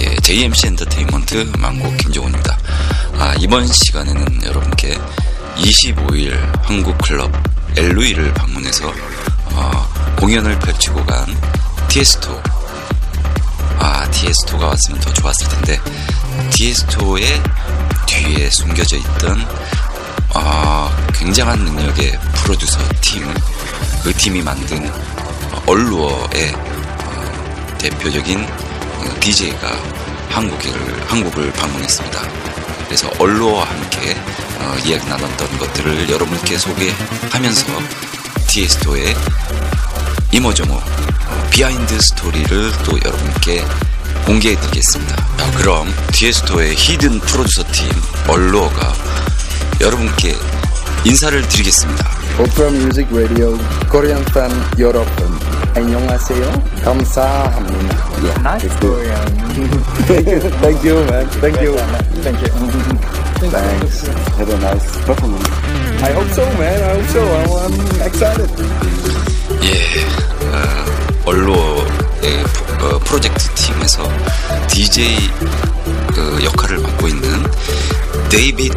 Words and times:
예, 0.00 0.14
JMC 0.22 0.68
엔터테인먼트 0.68 1.52
망고 1.58 1.96
김종훈입니다. 1.96 2.56
아, 3.18 3.34
이번 3.40 3.66
시간에는 3.66 4.44
여러분께 4.44 4.96
25일 5.56 6.38
한국 6.62 6.96
클럽 6.98 7.32
엘루이를 7.76 8.32
방문해서 8.32 8.92
어, 9.54 9.88
공연을 10.16 10.56
펼치고 10.60 11.04
간 11.04 11.26
티에스토 11.88 12.40
아, 13.80 14.08
티에스토가 14.12 14.68
왔으면 14.68 15.00
더 15.00 15.12
좋았을 15.14 15.48
텐데 15.48 15.80
티에스토의 16.50 17.42
뒤에 18.06 18.50
숨겨져 18.50 18.96
있던 18.98 19.44
어, 20.34 20.90
굉장한 21.12 21.58
능력의 21.58 22.16
프로듀서 22.34 22.78
팀, 23.00 23.26
그 24.04 24.12
팀이 24.12 24.42
만든 24.42 24.88
Allure의 25.66 26.52
어, 26.54 27.76
대표적인 27.78 28.46
DJ가 29.20 29.80
한국을, 30.28 31.10
한국을 31.10 31.52
방문했습니다. 31.52 32.20
그래서 32.84 33.10
Allure와 33.18 33.64
함께 33.64 34.16
어, 34.60 34.76
이야기 34.84 35.06
나눴던 35.08 35.58
것들을 35.58 36.08
여러분께 36.10 36.58
소개하면서 36.58 37.66
티에스토의 38.46 39.14
이모저모 40.32 40.74
어, 40.74 41.48
behind 41.50 42.00
story를 42.00 42.72
또 42.84 42.98
여러분께 43.04 43.64
공개해드리겠습니다. 44.24 45.16
자, 45.36 45.50
그럼 45.52 45.94
티에스토의 46.12 46.74
히든 46.76 47.20
프로듀서 47.20 47.64
팀 47.72 47.88
얼루어가 48.26 48.94
여러분께 49.80 50.34
인사를 51.04 51.48
드리겠습니다. 51.48 52.17
오프라 52.40 52.70
뮤직 52.70 53.08
라디오 53.12 53.58
코리안 53.90 54.24
팬 54.26 54.48
여러분 54.78 55.10
안녕하세요 55.74 56.62
감사합니다 56.84 57.96
yeah, 58.22 58.38
nice 58.42 58.78
Korean 58.78 59.26
thank 60.06 60.30
you 60.30 60.40
thank 60.60 60.86
you 60.86 60.94
man 61.06 61.26
thank 61.42 61.60
you 61.60 61.74
thank 62.22 62.38
you 62.40 62.50
thanks 63.50 64.06
have 64.38 64.48
a 64.48 64.58
nice 64.60 64.86
performance 65.04 65.50
I 66.00 66.12
hope 66.12 66.30
so 66.30 66.44
man 66.58 66.80
I 66.80 66.94
hope 66.94 67.08
so 67.10 67.20
I'm, 67.26 67.50
I'm 67.58 68.06
excited 68.06 68.50
예, 69.64 69.74
어, 70.46 71.30
얼로의 71.30 72.44
어, 72.80 72.98
프로젝트 73.00 73.52
팀에서 73.54 74.08
DJ 74.68 75.16
그 76.14 76.44
역할을 76.44 76.78
맡고 76.78 77.08
있는 77.08 77.28
데이빗 78.28 78.72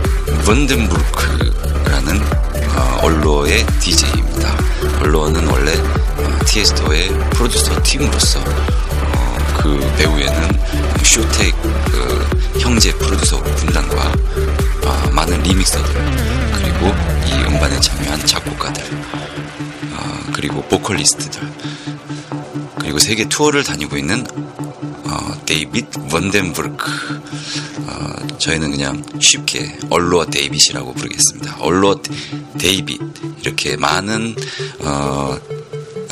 번덴부르크라는 0.46 2.41
어, 2.76 3.00
얼로의 3.04 3.66
DJ입니다. 3.80 4.58
얼로는 5.02 5.48
원래 5.48 5.74
어, 5.74 6.40
티에스토의 6.46 7.10
프로듀서 7.32 7.82
팀으로서 7.84 8.40
어, 8.40 9.38
그 9.58 9.80
배후에는 9.98 10.50
쇼텍 11.04 11.56
그 11.86 12.60
형제 12.60 12.94
프로듀서 12.94 13.42
군단과 13.42 14.12
어, 14.86 15.10
많은 15.12 15.42
리믹서들 15.44 15.94
그리고 16.56 16.88
이 17.26 17.34
음반에 17.48 17.80
참여한 17.80 18.26
작곡가들 18.26 18.84
어, 19.94 20.32
그리고 20.34 20.62
보컬리스트들 20.64 21.42
그리고 22.80 23.00
세계 23.00 23.26
투어를 23.26 23.64
다니고 23.64 23.98
있는 23.98 24.26
어, 25.12 25.46
데이빗 25.46 25.88
원덴부르크 26.14 27.22
어, 27.80 28.38
저희는 28.38 28.72
그냥 28.72 29.04
쉽게 29.20 29.78
Allure 29.90 30.26
데이빗이라고 30.28 30.94
부르겠습니다. 30.94 31.58
Allure 31.60 32.02
데이빗 32.58 33.02
이렇게 33.42 33.76
많은 33.76 34.36
어, 34.80 35.38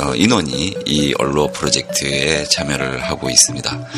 어, 0.00 0.14
인원이 0.14 0.76
이 0.84 1.14
Allure 1.18 1.50
프로젝트에 1.52 2.44
참여를 2.44 3.02
하고 3.02 3.30
있습니다. 3.30 3.88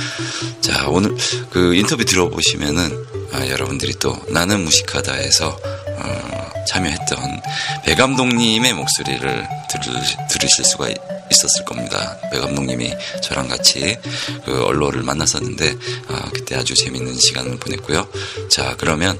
자 0.60 0.86
오늘 0.88 1.16
그 1.50 1.74
인터뷰 1.74 2.04
들어보시면은 2.04 3.04
아, 3.32 3.48
여러분들이 3.48 3.94
또 3.94 4.16
나는 4.28 4.62
무식하다에서 4.62 5.48
어, 5.48 6.50
참여했던 6.68 7.42
배 7.84 7.94
감독님의 7.96 8.74
목소리를 8.74 9.48
들으, 9.68 9.94
들으실 10.28 10.64
수가 10.64 10.90
있었을 10.90 11.64
겁니다. 11.64 12.18
배 12.30 12.38
감독님이 12.38 12.92
저랑 13.22 13.48
같이 13.48 13.96
그 14.44 14.64
Allure를 14.64 15.02
만났었는데 15.02 15.76
아, 16.08 16.30
그때 16.32 16.56
아주 16.56 16.74
재밌는 16.74 17.16
시간을 17.18 17.58
보냈고요. 17.58 18.06
자 18.48 18.74
그러면 18.78 19.18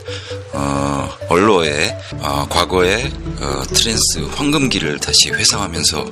어, 0.53 1.09
언로의 1.28 1.97
어, 2.19 2.47
과거의 2.49 3.11
어, 3.41 3.62
트랜스 3.73 4.19
황금기를 4.34 4.99
다시 4.99 5.31
회상하면서 5.31 6.06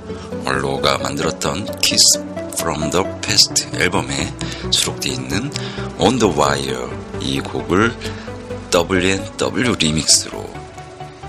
Allure가 0.47 0.99
만들었던 0.99 1.67
Kiss 1.81 2.19
from 2.55 2.91
the 2.91 3.05
Past 3.23 3.69
앨범에 3.75 4.35
수록되어 4.71 5.13
있는 5.13 5.51
On 5.99 6.19
the 6.19 6.35
Wire 6.35 6.89
이 7.21 7.41
곡을 7.41 7.95
WNW 8.73 9.75
리믹스로 9.79 10.49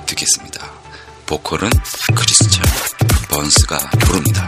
듣겠습니다. 0.05 0.70
보컬은 1.31 1.69
크리스찬 2.13 2.65
번스가 3.29 3.77
부릅니다. 4.01 4.45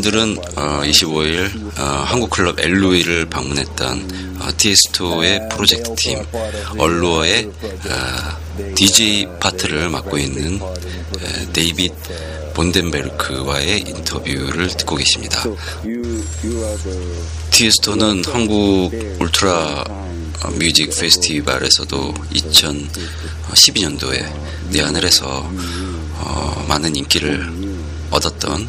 여러분들은 0.00 0.38
어, 0.56 0.80
25일 0.82 1.78
어, 1.78 1.82
한국 2.06 2.30
클럽 2.30 2.58
엘루이를 2.58 3.26
방문했던 3.26 4.38
어, 4.40 4.48
티에스토의 4.56 5.48
프로젝트 5.50 5.94
팀 5.94 6.24
Allure의 6.78 7.46
어, 7.46 7.50
DJ 8.74 9.28
파트를 9.40 9.90
맡고 9.90 10.16
있는 10.18 10.56
에, 10.56 11.52
데이빗 11.52 11.92
본덴베르크와의 12.54 13.80
인터뷰를 13.80 14.68
듣고 14.68 14.96
계십니다. 14.96 15.44
티에스토는 17.50 18.24
한국 18.24 18.90
울트라 19.20 19.84
어, 20.42 20.48
뮤직 20.58 20.98
페스티벌에서도 20.98 22.14
2012년도에 22.32 24.32
내한을 24.70 25.04
해서 25.04 25.46
어, 26.22 26.64
많은 26.68 26.94
인기를 26.96 27.59
얻었던 28.10 28.68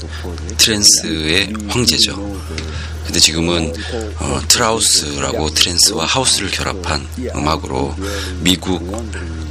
트랜스의 0.57 1.53
황제죠. 1.67 2.15
근데 3.05 3.19
지금은 3.19 3.73
어, 4.19 4.41
Trouse라고 4.47 5.49
트랜스와 5.49 6.05
하우스를 6.05 6.51
결합한 6.51 7.07
음악으로 7.35 7.95
미국 8.39 8.81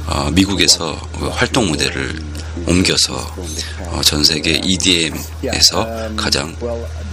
미국에서 0.33 0.99
그 1.17 1.27
활동 1.27 1.67
무대를 1.67 2.19
옮겨서 2.67 3.35
어, 3.87 4.01
전 4.03 4.23
세계 4.23 4.61
EDM에서 4.63 6.15
가장 6.15 6.55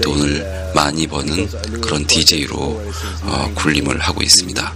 돈을 0.02 0.72
많이 0.74 1.06
버는 1.06 1.48
그런 1.80 2.06
DJ로 2.06 2.82
어, 3.22 3.52
군림을 3.54 3.98
하고 4.00 4.22
있습니다. 4.22 4.74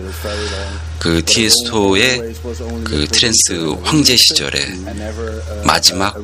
그 0.98 1.22
티에스토의 1.24 2.34
그 2.84 3.06
트랜스 3.10 3.76
황제 3.82 4.16
시절에 4.16 4.66
마지막 5.64 6.16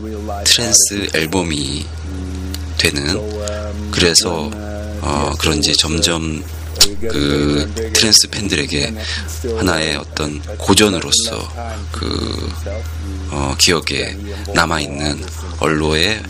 트랜스 0.45 1.09
앨범이 1.15 1.85
되는 2.79 3.91
그래서 3.91 4.51
어, 5.01 5.33
그런지 5.39 5.77
점점 5.77 6.43
그 7.01 7.73
트랜스 7.95 8.29
팬들에게 8.29 8.95
하나의 9.57 9.97
어떤 9.97 10.41
고전으로서 10.59 11.53
그 11.93 12.51
어, 13.31 13.55
기억에 13.59 14.17
남아 14.55 14.81
있는 14.81 15.25
Allure의 15.61 16.23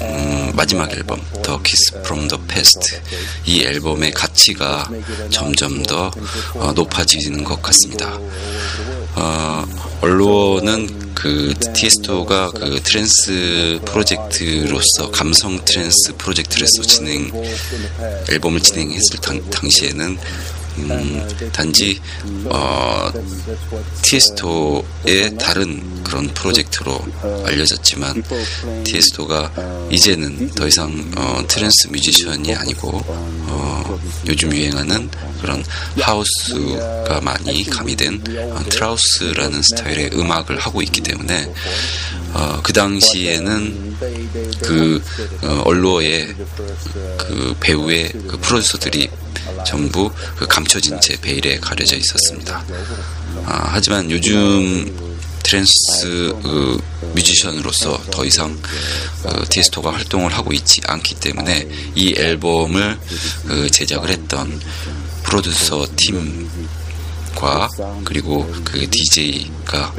음, 0.00 0.52
마지막 0.54 0.90
앨범 0.92 1.20
The 1.42 1.58
Kiss 1.64 1.98
from 2.00 2.28
the 2.28 2.40
Past 2.46 3.00
이 3.46 3.64
앨범의 3.64 4.12
가치가 4.12 4.88
점점 5.30 5.82
더 5.82 6.10
어, 6.54 6.72
높아지는 6.72 7.42
것 7.42 7.60
같습니다. 7.62 8.18
어, 9.16 9.66
Allure는 10.00 11.07
그 11.18 11.52
티에스토가 11.74 12.52
그 12.52 12.80
트랜스 12.80 13.80
프로젝트로서 13.84 15.10
감성 15.10 15.58
트랜스 15.64 16.14
프로젝트로서 16.16 16.82
진행 16.82 17.32
앨범을 18.30 18.60
진행했을 18.60 19.18
당, 19.20 19.50
당시에는 19.50 20.16
음, 20.90 21.50
단지 21.52 22.00
어, 22.46 23.10
티에스토의 24.02 25.36
다른 25.38 26.02
그런 26.04 26.26
프로젝트로 26.28 26.98
알려졌지만 27.44 28.22
티에스토가 28.84 29.52
이제는 29.90 30.50
더 30.50 30.66
이상 30.66 31.10
어, 31.16 31.42
트랜스 31.46 31.88
뮤지션이 31.88 32.54
아니고 32.54 33.02
어, 33.06 34.00
요즘 34.26 34.52
유행하는 34.54 35.10
그런 35.40 35.64
하우스가 36.00 37.20
많이 37.20 37.64
가미된 37.64 38.22
어, 38.52 38.64
Trouse라는 38.68 39.62
스타일의 39.62 40.10
음악을 40.14 40.58
하고 40.58 40.82
있기 40.82 41.00
때문에 41.02 41.52
어, 42.34 42.60
그 42.62 42.72
당시에는 42.72 43.87
그 44.62 45.02
어, 45.42 45.62
Allure의 45.64 46.34
그 47.18 47.56
배후의 47.60 48.12
그 48.28 48.38
프로듀서들이 48.40 49.08
전부 49.66 50.10
그 50.36 50.46
감춰진 50.46 51.00
채 51.00 51.20
베일에 51.20 51.58
가려져 51.58 51.96
있었습니다. 51.96 52.64
아, 53.44 53.68
하지만 53.72 54.10
요즘 54.10 55.08
트랜스 55.42 56.34
그 56.42 56.80
뮤지션으로서 57.14 58.00
더 58.10 58.24
이상 58.24 58.56
그 59.22 59.48
티에스토가 59.48 59.92
활동을 59.92 60.32
하고 60.32 60.52
있지 60.52 60.80
않기 60.86 61.14
때문에 61.16 61.68
이 61.94 62.14
앨범을 62.16 62.98
그 63.46 63.70
제작을 63.70 64.10
했던 64.10 64.60
프로듀서 65.22 65.86
팀 65.96 66.48
과 67.38 67.68
그리고 68.04 68.44
그 68.64 68.90
DJ가 68.90 69.94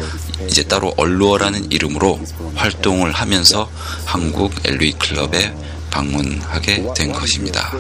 이제 0.48 0.62
따로 0.64 0.94
얼루어라는 0.98 1.72
이름으로 1.72 2.20
활동을 2.56 3.14
하면서 3.14 3.72
한국 4.04 4.54
LA 4.66 4.92
클럽에 5.00 5.56
방문하게 5.90 6.86
된 6.94 7.14
것입니다. 7.14 7.72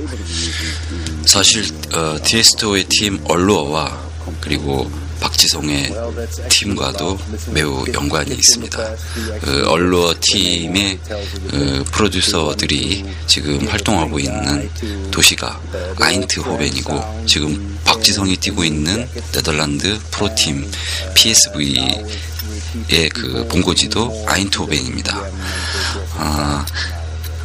사실 1.25 1.65
어, 1.93 2.17
티에스토의 2.23 2.85
팀 2.85 3.19
얼루어와 3.25 4.01
그리고 4.39 4.89
박지성의 5.19 5.93
팀과도 6.49 7.19
매우 7.51 7.85
연관이 7.93 8.31
있습니다. 8.31 8.95
그 9.41 9.67
얼루어 9.67 10.15
팀의 10.19 10.99
그 11.49 11.83
프로듀서들이 11.91 13.05
지금 13.27 13.67
활동하고 13.67 14.19
있는 14.19 14.69
도시가 15.11 15.59
아인트호벤이고 15.99 17.25
지금 17.25 17.79
박지성이 17.85 18.37
뛰고 18.37 18.63
있는 18.63 19.07
네덜란드 19.31 19.99
프로팀 20.11 20.69
PSV의 21.15 22.05
그 23.13 23.47
본고지도 23.49 24.25
아인트호벤입니다. 24.27 25.21
아, 26.15 26.65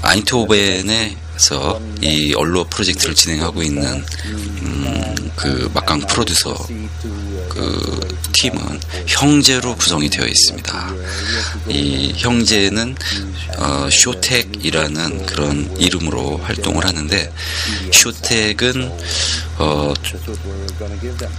아인트호벤에서 0.02 1.80
이 2.02 2.34
언로 2.36 2.64
프로젝트를 2.64 3.14
진행하고 3.14 3.62
있는 3.62 4.04
음, 4.26 5.14
그 5.34 5.70
막강 5.72 6.00
프로듀서 6.00 6.54
그 7.54 8.18
팀은 8.32 8.80
형제로 9.06 9.76
구성이 9.76 10.10
되어 10.10 10.26
있습니다. 10.26 10.94
이 11.68 12.12
형제는 12.16 12.96
어, 13.58 13.88
쇼텍이라는 13.90 15.26
그런 15.26 15.74
이름으로 15.78 16.38
활동을 16.38 16.84
하는데 16.84 17.32
쇼텍은 17.92 18.92
어, 19.58 19.94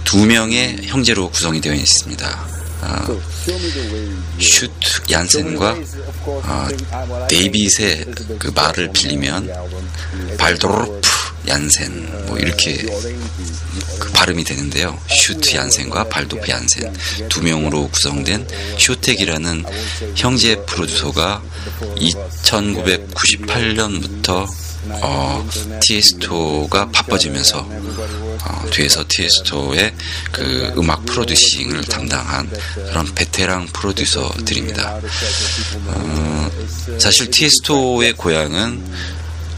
두 0.04 0.24
명의 0.26 0.78
형제로 0.86 1.28
구성이 1.30 1.60
되어 1.60 1.74
있습니다. 1.74 2.56
아, 2.82 3.06
슈트 4.38 5.10
얀센과 5.10 5.76
아, 6.42 6.68
데이빗의 7.28 8.06
그 8.38 8.52
말을 8.54 8.92
빌리면 8.92 9.50
발도르프 10.38 11.25
얀센 11.48 12.26
뭐 12.26 12.38
이렇게 12.38 12.86
그 13.98 14.12
발음이 14.12 14.44
되는데요. 14.44 14.96
슈트 15.08 15.56
얀센과 15.56 16.04
발도프 16.08 16.48
얀센 16.50 16.92
두 17.28 17.42
명으로 17.42 17.88
구성된 17.88 18.46
쇼텍이라는 18.78 19.64
형제 20.14 20.56
프로듀서가 20.66 21.42
2998년부터 21.96 24.46
어, 24.88 25.46
티에스토가 25.82 26.90
바빠지면서 26.90 27.58
어, 27.58 28.70
뒤에서 28.70 29.04
티에스토의 29.08 29.94
그 30.32 30.72
음악 30.76 31.04
producing을 31.06 31.84
담당한 31.84 32.48
그런 32.74 33.14
베테랑 33.14 33.66
프로듀서들입니다. 33.72 35.00
어, 35.86 36.50
사실 36.98 37.30
티에스토의 37.30 38.12
고향은 38.12 38.82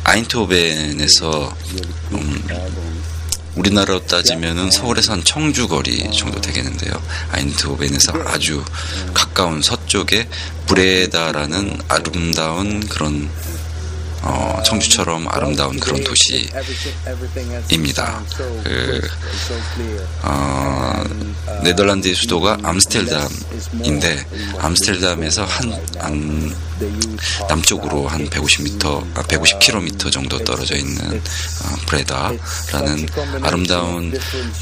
아인토벤에서 0.08 1.54
음, 2.12 2.42
우리나라로 3.56 4.06
따지면은 4.06 4.70
서울에서 4.70 5.12
한 5.12 5.22
청주 5.22 5.68
거리 5.68 6.10
정도 6.16 6.40
되겠는데요. 6.40 6.94
아인트호벤에서 7.32 8.14
아주 8.24 8.64
가까운 9.12 9.60
서쪽에 9.60 10.26
브레다라는 10.66 11.78
아름다운 11.88 12.80
그런 12.88 13.28
어, 14.22 14.60
청주처럼 14.64 15.26
아름다운 15.28 15.78
그런 15.78 16.02
도시입니다. 16.04 16.52
그, 18.64 19.00
어, 20.22 21.04
네덜란드의 21.62 22.14
수도가 22.14 22.58
암스텔담인데 22.62 24.26
암스텔담에서 24.58 25.44
한, 25.44 25.72
한 25.98 26.54
남쪽으로 27.48 28.06
한 28.06 28.28
150m, 28.28 29.16
아, 29.16 29.22
150km 29.22 30.12
정도 30.12 30.38
떨어져 30.44 30.76
있는 30.76 31.18
어, 31.18 31.76
브레다라는 31.86 33.08
아름다운 33.42 34.12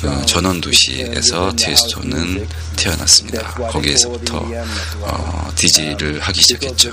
어, 0.04 0.24
전원 0.24 0.60
도시에서 0.60 1.52
티에스토는 1.56 2.48
태어났습니다. 2.76 3.54
거기에서부터 3.54 4.46
어, 5.00 5.50
DJ를 5.56 6.20
하기 6.20 6.40
시작했죠. 6.40 6.90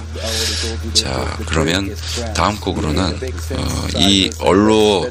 자, 0.93 1.37
그러면 1.45 1.95
다음 2.35 2.52
뭐냐면 2.59 3.19
어, 3.51 3.87
이 3.97 4.29
Allure 4.39 5.09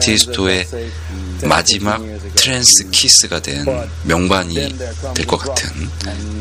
티에스토의 0.00 0.66
마지막 1.44 2.00
trance 2.34 2.90
키스가 2.90 3.40
된 3.40 3.64
명반이 4.04 4.76
될 5.14 5.26
것 5.26 5.38
같은. 5.38 5.70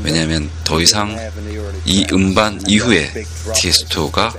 왜냐하면 0.04 0.50
더 0.64 0.80
이상 0.82 1.18
이 1.86 2.06
음반 2.12 2.62
이후에 2.68 3.12
티에스토가 3.56 4.34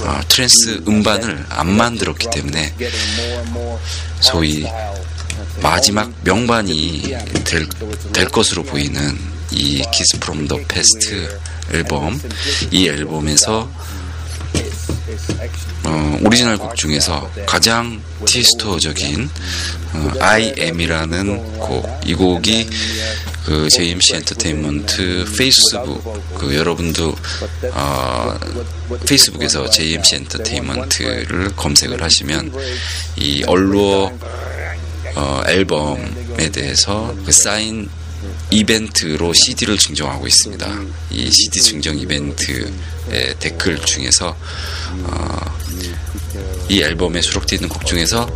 어, 0.00 0.20
trance 0.28 0.82
음반을 0.86 1.46
안 1.48 1.70
만들었기 1.76 2.28
때문에 2.32 2.74
소위 4.20 4.66
마지막 5.62 6.12
명반이 6.24 7.16
될, 7.44 7.68
될 8.12 8.28
것으로 8.28 8.62
보이는 8.62 9.18
이 9.52 9.82
Kiss 9.92 10.18
from 10.20 10.46
the 10.46 10.56
Past 10.68 11.38
앨범 11.72 12.20
이 12.70 12.88
앨범에서 12.88 13.70
어, 15.84 16.18
오리지널 16.24 16.58
곡 16.58 16.76
중에서 16.76 17.30
가장 17.46 18.00
티스토적인 18.24 19.28
어, 19.94 20.10
I 20.20 20.52
Am이라는 20.58 21.58
곡. 21.58 22.00
이 22.04 22.14
곡이 22.14 22.68
그 23.44 23.68
JMC 23.68 24.16
엔터테인먼트 24.16 25.26
페이스북 25.36 26.34
그 26.34 26.54
여러분도 26.54 27.14
어, 27.72 28.38
페이스북에서 29.06 29.68
JMC 29.68 30.16
엔터테인먼트를 30.16 31.56
검색을 31.56 32.02
하시면 32.02 32.52
이 33.16 33.42
얼루어 33.46 34.12
어, 35.16 35.42
앨범에 35.46 36.50
대해서 36.52 37.14
그 37.24 37.32
사인 37.32 37.88
이벤트로 38.50 39.32
CD를 39.32 39.78
증정하고 39.78 40.26
있습니다. 40.26 40.66
이 41.10 41.30
CD 41.30 41.62
증정 41.62 41.98
이벤트의 41.98 43.34
댓글 43.38 43.78
중에서 43.78 44.36
어, 45.04 45.58
이 46.68 46.80
앨범에 46.80 47.22
수록되어 47.22 47.56
있는 47.56 47.68
곡 47.68 47.86
중에서 47.86 48.28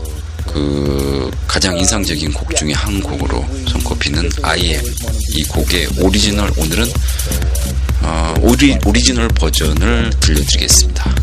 그 0.53 1.31
가장 1.49 1.77
인상적인 1.77 2.33
곡 2.33 2.55
중에 2.55 2.73
한 2.73 3.01
곡으로 3.01 3.45
손꼽히는 3.69 4.31
I 4.43 4.61
am 4.67 4.85
이 5.31 5.43
곡의 5.45 5.89
오리지널 5.99 6.51
오늘은 6.57 6.87
어, 8.03 8.35
오리, 8.43 8.79
오리지널 8.85 9.29
버전을 9.29 10.11
들려드리겠습니다. 10.21 11.15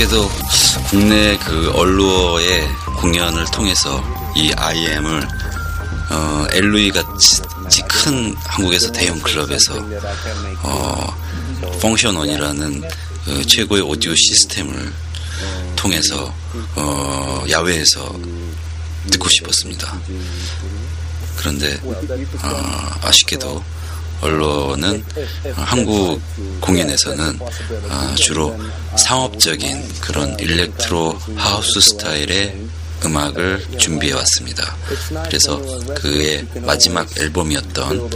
아쉽게도 0.00 0.28
국내 0.88 1.36
그 1.38 1.70
언로의 1.74 2.66
공연을 2.98 3.44
통해서 3.52 4.02
이 4.34 4.50
IM을 4.56 5.28
어, 6.10 6.46
LV 6.52 6.90
같이 6.90 7.82
큰 7.82 8.34
한국에서 8.44 8.90
대형 8.92 9.18
클럽에서 9.20 9.74
어, 10.62 11.16
펑션원이라는 11.82 12.82
그 13.24 13.46
최고의 13.46 13.82
오디오 13.82 14.14
시스템을 14.14 14.92
통해서 15.76 16.34
어, 16.76 17.44
야외에서 17.48 18.18
듣고 19.10 19.28
싶었습니다. 19.28 20.00
그런데 21.36 21.78
어, 22.42 22.98
아쉽게도 23.02 23.62
언론은 24.20 25.04
한국 25.54 26.20
공연에서는 26.60 27.38
어, 27.40 28.14
주로 28.16 28.56
상업적인 28.96 30.00
그런 30.00 30.38
electro 30.38 31.18
house 31.36 31.80
스타일의 31.80 32.56
음악을 33.04 33.78
준비해 33.78 34.12
왔습니다. 34.12 34.76
그래서 35.24 35.58
그의 35.94 36.46
마지막 36.56 37.08
앨범이었던 37.18 38.10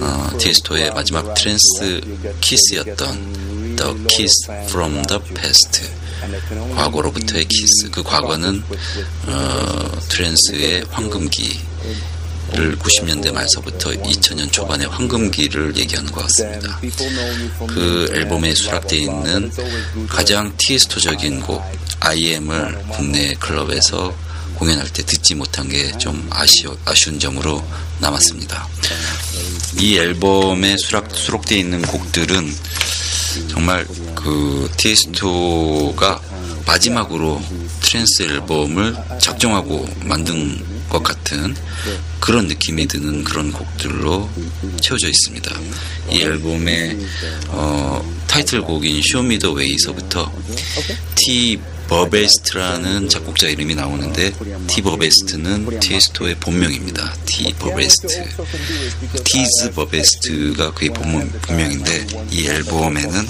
어, 0.00 0.30
티에스토의 0.38 0.90
마지막 0.92 1.32
trance 1.34 2.00
키스였던 2.40 3.76
The 3.76 4.06
Kiss 4.08 4.50
from 4.68 5.02
the 5.06 5.20
Past 5.34 5.88
과거로부터의 6.74 7.44
키스 7.44 7.90
그 7.90 8.02
과거는 8.02 8.62
어, 9.26 10.00
trance의 10.08 10.84
황금기 10.90 11.60
를 12.56 12.76
90년대 12.78 13.32
말서부터 13.32 13.90
2000년 13.90 14.50
초반의 14.50 14.86
황금기를 14.88 15.76
얘기하는 15.76 16.10
것 16.10 16.22
같습니다. 16.22 16.80
그 17.66 18.10
앨범에 18.14 18.54
수락되어 18.54 18.98
있는 18.98 19.52
가장 20.08 20.54
티에스토적인 20.56 21.40
곡 21.42 21.62
IM을 22.00 22.78
국내 22.88 23.34
클럽에서 23.34 24.16
공연할 24.54 24.88
때 24.88 25.02
듣지 25.04 25.34
못한 25.34 25.68
게 25.68 25.92
좀 25.98 26.28
아쉬운 26.30 27.18
점으로 27.18 27.62
남았습니다. 27.98 28.66
이 29.78 29.98
앨범에 29.98 30.76
수락, 30.78 31.14
수록되어 31.14 31.58
있는 31.58 31.82
곡들은 31.82 32.54
정말 33.48 33.86
그 34.14 34.70
티에스토가 34.78 36.20
마지막으로 36.64 37.42
trance 37.80 38.22
앨범을 38.22 38.96
작정하고 39.20 39.86
만든 40.04 40.64
것 40.88 41.02
같은 41.02 41.54
그런 42.20 42.46
느낌이 42.46 42.86
드는 42.86 43.24
그런 43.24 43.52
곡들로 43.52 44.28
채워져 44.80 45.08
있습니다. 45.08 45.60
이 46.10 46.22
앨범의 46.22 46.98
어, 47.48 48.16
타이틀곡인 48.26 49.02
Show 49.02 49.26
Me 49.26 49.38
the 49.38 49.52
Way서부터 49.52 50.32
티 51.14 51.58
버베스트라는 51.88 53.08
작곡자 53.08 53.48
이름이 53.48 53.74
나오는데 53.76 54.32
티 54.66 54.82
버베스트는 54.82 55.78
티에스토의 55.78 56.34
본명입니다. 56.40 57.14
티 57.24 57.52
버베스트. 57.54 58.28
티즈 59.24 59.70
버베스트가 59.72 60.72
그의 60.72 60.90
본명, 60.90 61.30
본명인데 61.42 62.06
이 62.32 62.46
앨범에는 62.46 63.26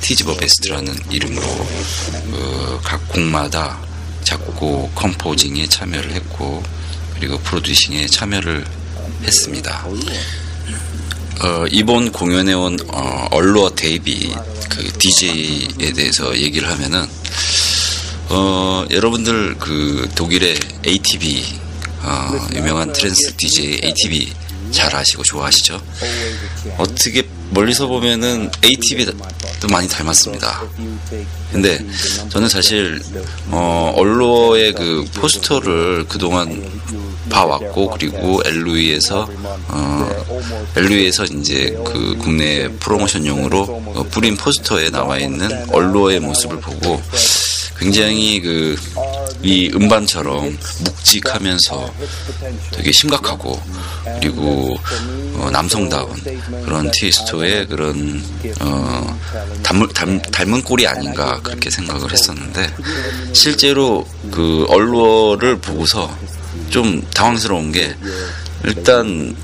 티즈 0.00 0.24
버베스트라는 0.24 0.94
이름으로 1.10 1.44
어, 1.44 2.80
각 2.84 3.08
곡마다 3.08 3.80
작곡, 4.22 4.94
composing에 4.94 5.68
참여를 5.68 6.12
했고 6.12 6.62
그리고 7.18 7.38
producing에 7.40 8.06
참여를 8.06 8.64
했습니다. 9.24 9.86
어, 11.40 11.64
이번 11.70 12.12
공연에 12.12 12.52
온 12.52 12.78
어, 12.88 13.26
Allure 13.30 13.70
데이비 13.74 14.32
그 14.68 14.92
DJ에 14.98 15.92
대해서 15.92 16.36
얘기를 16.36 16.68
하면은 16.70 17.06
어, 18.28 18.84
여러분들 18.90 19.56
그 19.58 20.08
독일의 20.14 20.58
ATB 20.86 21.44
어, 22.02 22.48
유명한 22.54 22.92
trance 22.92 23.34
DJ 23.36 23.80
ATB 23.84 24.32
잘 24.70 24.94
아시고 24.94 25.22
좋아하시죠? 25.22 25.80
어떻게 26.76 27.26
멀리서 27.50 27.86
보면은 27.86 28.50
ATV도 28.62 29.12
많이 29.70 29.88
닮았습니다. 29.88 30.62
근데 31.50 31.84
저는 32.28 32.48
사실 32.48 33.00
어, 33.46 33.94
언로의 33.96 34.72
그 34.74 35.04
포스터를 35.14 36.06
그동안 36.08 36.62
봐왔고 37.28 37.90
그리고 37.90 38.40
엘루이에서 38.44 39.28
어, 39.68 40.24
엘루이에서 40.76 41.24
이제 41.24 41.76
그 41.84 42.16
국내 42.18 42.68
프로모션용으로 42.68 43.62
어, 43.94 44.06
뿌린 44.10 44.36
포스터에 44.36 44.90
나와 44.90 45.18
있는 45.18 45.48
언로의 45.72 46.20
모습을 46.20 46.60
보고 46.60 47.00
굉장히 47.78 48.40
그 48.40 48.76
이 49.42 49.70
음반처럼 49.72 50.58
묵직하면서 50.84 51.94
되게 52.72 52.90
심각하고 52.90 53.60
그리고 54.20 54.76
어, 55.34 55.48
남성다운 55.52 56.12
그런 56.64 56.90
티스토의 56.90 57.68
그런 57.68 58.22
어, 58.60 59.18
닮은, 59.62 59.88
닮, 59.94 60.20
닮은 60.20 60.62
꼴이 60.64 60.86
아닌가 60.88 61.40
그렇게 61.42 61.70
생각을 61.70 62.12
했었는데 62.12 62.74
실제로 63.32 64.06
그 64.32 64.66
얼루어를 64.68 65.58
보고서 65.58 66.10
좀 66.70 67.02
당황스러운 67.14 67.72
게 67.72 67.96
일단 68.64 69.36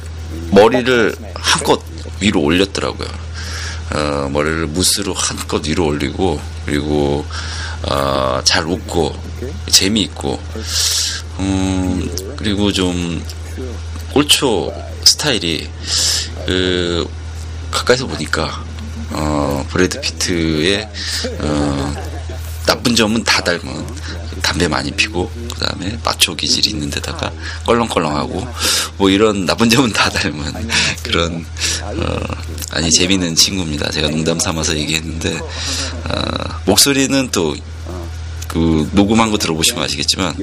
머리를 0.51 1.15
한껏 1.35 1.81
위로 2.21 2.41
올렸더라고요. 2.43 3.09
어, 3.95 4.29
머리를 4.33 4.67
무스로 4.69 5.15
한껏 5.15 5.67
위로 5.67 5.87
올리고 5.87 6.41
그리고 6.65 7.25
어, 7.83 8.41
잘 8.45 8.67
웃고 8.67 9.15
재미있고 9.69 10.41
음, 11.41 12.35
그리고 12.37 12.73
좀 12.73 13.23
꼴초 14.13 14.73
스타일이 15.05 15.69
그 16.47 17.09
가까이서 17.71 18.07
보니까 18.07 18.65
어, 19.11 19.67
브래드 19.71 20.01
피트의 20.01 20.89
어, 21.41 22.13
나쁜 22.66 22.94
점은 22.94 23.22
다 23.24 23.42
닮은 23.42 23.87
담배 24.42 24.68
많이 24.68 24.90
피고 24.90 25.31
그다음에 25.55 25.98
마초 26.05 26.35
기질이 26.35 26.70
있는 26.70 26.90
데다가 26.90 27.33
껄렁껄렁하고 27.66 28.46
뭐 28.98 29.11
이런 29.11 29.46
나쁜 29.46 29.70
점은 29.70 29.92
다 29.92 30.11
닮은 30.11 30.68
그런 31.03 31.46
어, 31.83 32.20
아니 32.70 32.90
재미있는 32.90 33.35
친구입니다. 33.35 33.90
제가 33.90 34.09
농담 34.09 34.38
삼아서 34.38 34.77
얘기했는데 34.77 35.38
어, 35.38 36.61
목소리는 36.66 37.31
또 37.31 37.55
그 38.55 38.88
녹음한 38.92 39.33
거 39.33 39.37
들어보시면 39.37 39.83
아시겠지만 39.83 40.37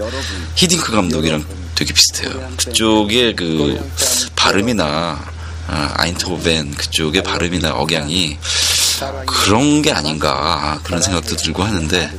히딩크 0.56 0.92
감독이랑 0.92 1.46
되게 1.76 1.94
비슷해요. 1.94 2.52
그쪽의 2.58 3.38
그 3.38 3.90
발음이나 4.36 5.32
아, 5.68 6.06
인토벤 6.06 6.76
그쪽의 6.76 7.24
발음이나 7.24 7.72
억양이 7.72 8.38
그런 9.26 9.82
게 9.82 9.92
아닌가 9.92 10.80
그런 10.84 11.02
생각도 11.02 11.36
들고 11.36 11.64
하는데 11.64 12.12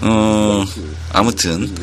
어, 0.00 0.64
아무튼 1.12 1.74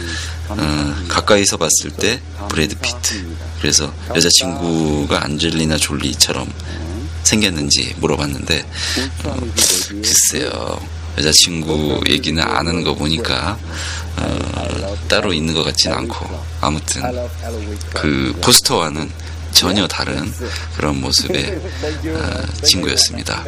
어, 0.48 0.96
가까이서 1.08 1.58
봤을 1.58 1.92
때 1.92 2.20
브래드 2.50 2.76
피트 2.80 3.26
그래서 3.60 3.92
여자친구가 4.16 5.24
안젤리나 5.26 5.78
졸리처럼 5.78 6.52
생겼는지 7.24 7.96
물어봤는데 7.98 8.66
어, 9.26 9.38
글쎄요 9.90 10.80
여자친구 11.18 12.02
얘기는 12.10 12.42
안 12.42 12.68
하는 12.68 12.84
거 12.84 12.94
보니까 12.94 13.58
어, 14.18 14.98
따로 15.08 15.34
있는 15.34 15.54
것 15.54 15.64
같지는 15.64 15.98
않고 15.98 16.46
아무튼 16.62 17.02
그 17.94 18.38
포스터와는 18.42 19.10
전혀 19.56 19.88
다른 19.88 20.32
그런 20.76 21.00
모습의 21.00 21.60
어, 22.08 22.62
친구였습니다. 22.64 23.46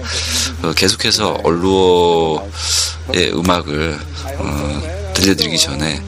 어, 0.64 0.74
계속해서 0.74 1.34
얼루어의 1.44 3.34
음악을 3.34 4.00
어, 4.38 5.12
들려드리기 5.14 5.60
전에 5.60 6.02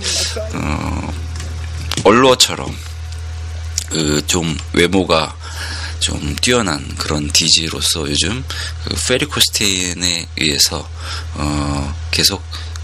어, 0.54 1.14
얼루어처럼 2.06 2.74
그좀 3.90 4.58
외모가 4.74 5.36
좀 6.00 6.34
뛰어난 6.42 6.88
그런 6.96 7.30
DJ로서 7.32 8.10
요즘 8.10 8.44
그 8.86 8.96
페리 9.06 9.26
코스테인에 9.26 10.28
의해서 10.38 10.90
어, 11.34 11.96
계속 12.10 12.42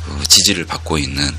어, 0.07 0.21
지지를 0.27 0.65
받고 0.65 0.97
있는 0.97 1.33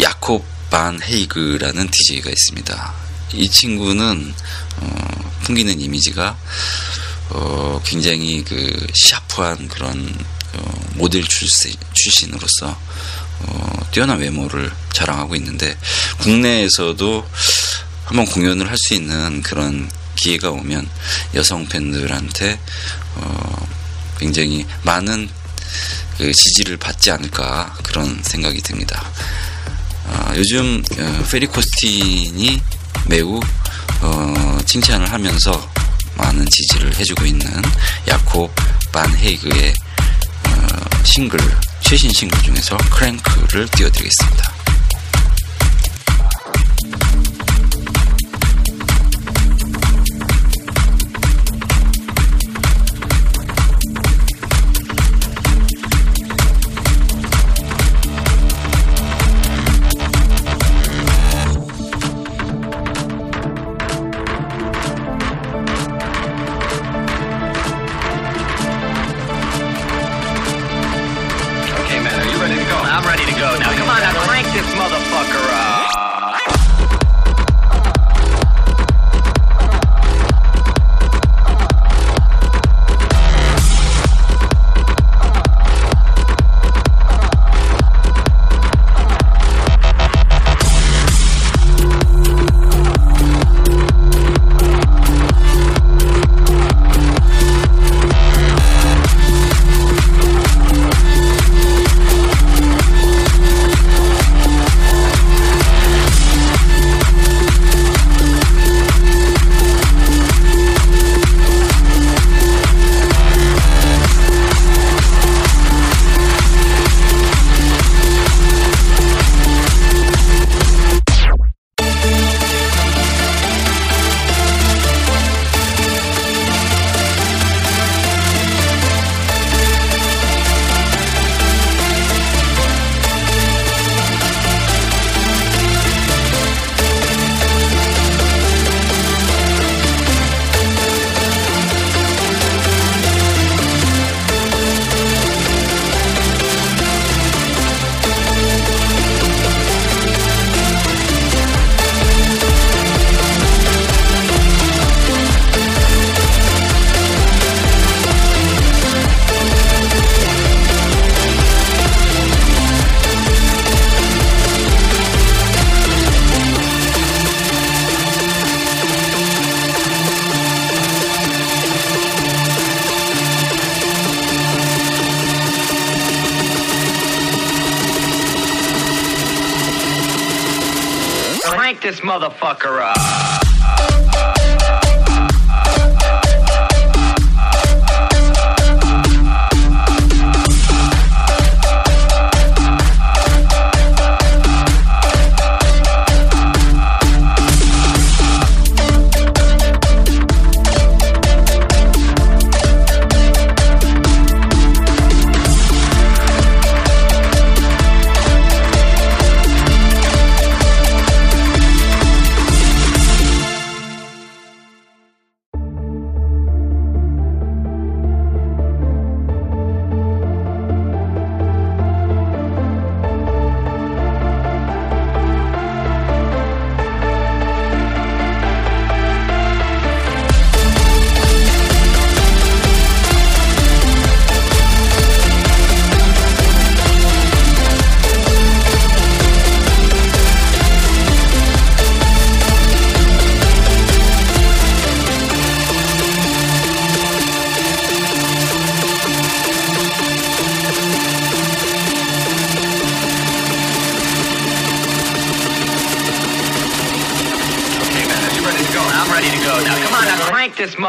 야콥 0.00 0.44
반 0.68 1.00
헤이그라는 1.00 1.88
DJ가 1.90 2.30
있습니다. 2.30 3.09
이 3.34 3.48
친구는 3.48 4.34
어, 4.76 5.32
풍기는 5.42 5.80
이미지가 5.80 6.36
어, 7.30 7.80
굉장히 7.84 8.42
그 8.44 8.86
샤프한 8.94 9.68
그런 9.68 10.14
어, 10.54 10.80
모델 10.94 11.22
출신, 11.24 11.72
출신으로서 11.92 12.76
어, 13.40 13.86
뛰어난 13.92 14.18
외모를 14.18 14.70
자랑하고 14.92 15.34
있는데 15.36 15.76
국내에서도 16.18 17.28
한번 18.04 18.26
공연을 18.26 18.68
할 18.68 18.76
수 18.76 18.94
있는 18.94 19.40
그런 19.42 19.88
기회가 20.16 20.50
오면 20.50 20.88
여성 21.34 21.66
팬들한테 21.66 22.58
어, 23.14 23.68
굉장히 24.18 24.66
많은 24.82 25.28
그 26.18 26.32
지지를 26.32 26.76
받지 26.76 27.10
않을까 27.10 27.74
그런 27.82 28.20
생각이 28.22 28.60
듭니다. 28.60 29.08
어, 30.06 30.32
요즘 30.36 30.82
어, 30.98 31.24
페리 31.30 31.46
코스틴이 31.46 32.60
매우 33.06 33.40
어, 34.02 34.58
칭찬을 34.64 35.12
하면서 35.12 35.70
많은 36.16 36.46
지지를 36.46 36.94
해주고 36.96 37.24
있는 37.24 37.46
야콥 38.08 38.54
반 38.92 39.14
헤이그의 39.16 39.74
어, 40.46 41.04
싱글 41.04 41.38
최신 41.80 42.10
싱글 42.12 42.40
중에서 42.42 42.76
크랭크를 42.90 43.68
띄워드리겠습니다. 43.68 44.59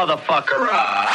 Motherfucker 0.02 1.11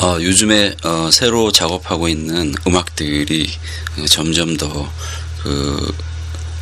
어, 0.00 0.18
요즘에 0.20 0.76
어, 0.84 1.10
새로 1.10 1.50
작업하고 1.50 2.08
있는 2.08 2.54
음악들이 2.66 3.48
어, 3.98 4.06
점점 4.06 4.56
더 4.56 4.88
그 5.42 5.94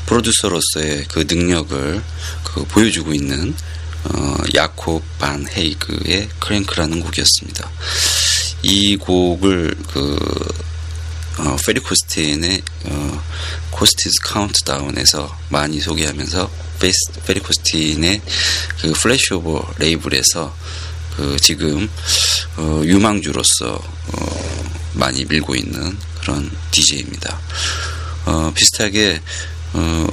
프로듀서로서의 0.07 1.07
그 1.09 1.27
능력을 1.29 2.03
그 2.45 2.65
보여주고 2.67 3.13
있는 3.13 3.55
어, 4.05 4.37
야콥 4.55 5.03
반 5.19 5.47
헤이그의 5.49 6.29
Crank라는 6.39 7.01
곡이었습니다. 7.01 7.71
이 8.63 8.97
곡을 8.97 9.75
그 9.93 10.19
어, 11.39 11.57
페리 11.67 11.81
코스틴의 11.81 12.63
어, 12.85 13.23
Corsten's 13.71 14.21
Countdown에서 14.23 15.37
많이 15.49 15.81
소개하면서 15.81 16.51
페리 17.27 17.41
코스틴의 17.41 18.23
그 18.81 18.93
Flashover 18.93 19.69
레이블에서 19.79 20.55
그 21.17 21.37
지금 21.41 21.89
어, 22.57 22.83
유망주로서 22.85 23.75
어, 23.75 24.71
많이 24.95 25.25
밀고 25.25 25.55
있는 25.55 25.97
그런 26.21 26.51
DJ입니다. 26.71 27.41
어, 28.27 28.53
비슷하게 28.55 29.21
어, 29.73 30.07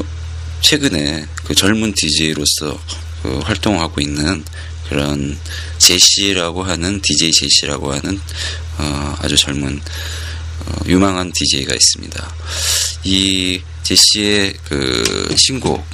최근에 0.62 1.28
그 1.46 1.56
젊은 1.56 1.94
DJ로서 1.94 2.80
그 3.22 3.40
활동하고 3.40 4.00
있는 4.02 4.44
그런 4.88 5.38
제시라고 5.78 6.64
하는 6.64 7.02
DJ 7.02 7.32
제시라고 7.32 7.94
하는 7.94 8.20
어, 8.78 9.16
아주 9.20 9.36
젊은 9.36 9.82
어, 10.66 10.76
유망한 10.86 11.32
DJ가 11.34 11.74
있습니다. 11.74 12.36
이 13.04 13.62
제시의 13.84 14.54
그 14.70 15.36
신곡 15.38 15.86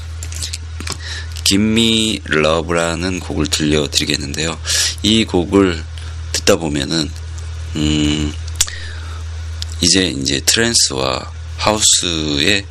Gimme 1.50 2.22
Love라는 2.26 3.20
곡을 3.22 3.48
들려드리겠는데요. 3.48 4.56
이 5.02 5.26
곡을 5.26 5.84
듣다 6.32 6.58
보면은 6.58 7.10
음 7.76 8.32
이제 9.82 10.10
이제 10.10 10.40
trance와 10.46 11.32
house의 11.58 12.68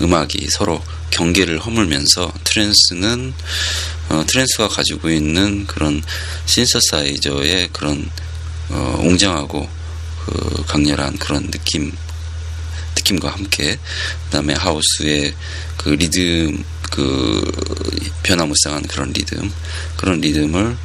음악이 0.00 0.48
서로 0.50 0.82
경계를 1.12 1.60
허물면서 1.60 2.32
trance는 2.42 3.32
어, 4.08 4.24
trance가 4.26 4.66
가지고 4.70 5.08
있는 5.08 5.64
그런 5.68 6.02
신서사이저의 6.46 7.68
그런 7.72 8.10
어, 8.70 9.02
웅장하고 9.04 9.68
그 10.24 10.64
강렬한 10.66 11.16
그런 11.18 11.48
느낌 11.52 11.92
느낌과 12.96 13.30
함께 13.30 13.78
그다음에 14.24 14.54
house의 14.54 15.34
그 15.76 15.90
리듬 15.90 16.64
그 16.90 18.12
변화무쌍한 18.22 18.86
그런 18.86 19.12
리듬 19.12 19.52
그런 19.96 20.20
리듬을 20.20 20.76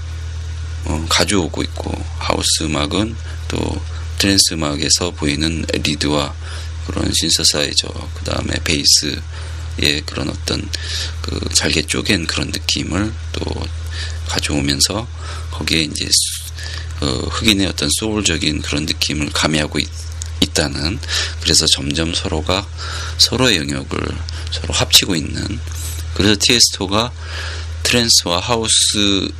어, 0.85 1.05
가져오고 1.09 1.61
있고 1.63 1.91
하우스 2.17 2.63
음악은 2.63 3.15
또 3.47 3.81
trance 4.17 4.53
음악에서 4.53 5.11
보이는 5.11 5.65
lead와 5.71 6.33
그런 6.85 7.11
신서사이저 7.13 7.87
그 8.15 8.23
다음에 8.23 8.53
베이스의 8.63 10.01
그런 10.05 10.29
어떤 10.29 10.67
그 11.21 11.39
잘게 11.53 11.83
쪼갠 11.83 12.27
그런 12.27 12.47
느낌을 12.47 13.13
또 13.33 13.67
가져오면서 14.27 15.07
거기에 15.51 15.81
이제 15.81 16.09
어, 17.01 17.05
흑인의 17.05 17.67
어떤 17.67 17.89
소울적인 17.99 18.61
그런 18.61 18.85
느낌을 18.85 19.31
가미하고 19.31 19.79
있, 19.79 19.87
있다는 20.41 20.99
그래서 21.41 21.65
점점 21.67 22.13
서로가 22.13 22.67
서로의 23.17 23.57
영역을 23.57 23.99
서로 24.51 24.73
합치고 24.73 25.15
있는 25.15 25.59
그래서 26.13 26.35
티에스토가 26.39 27.11
트랜스와 27.83 28.39
하우스 28.39 29.31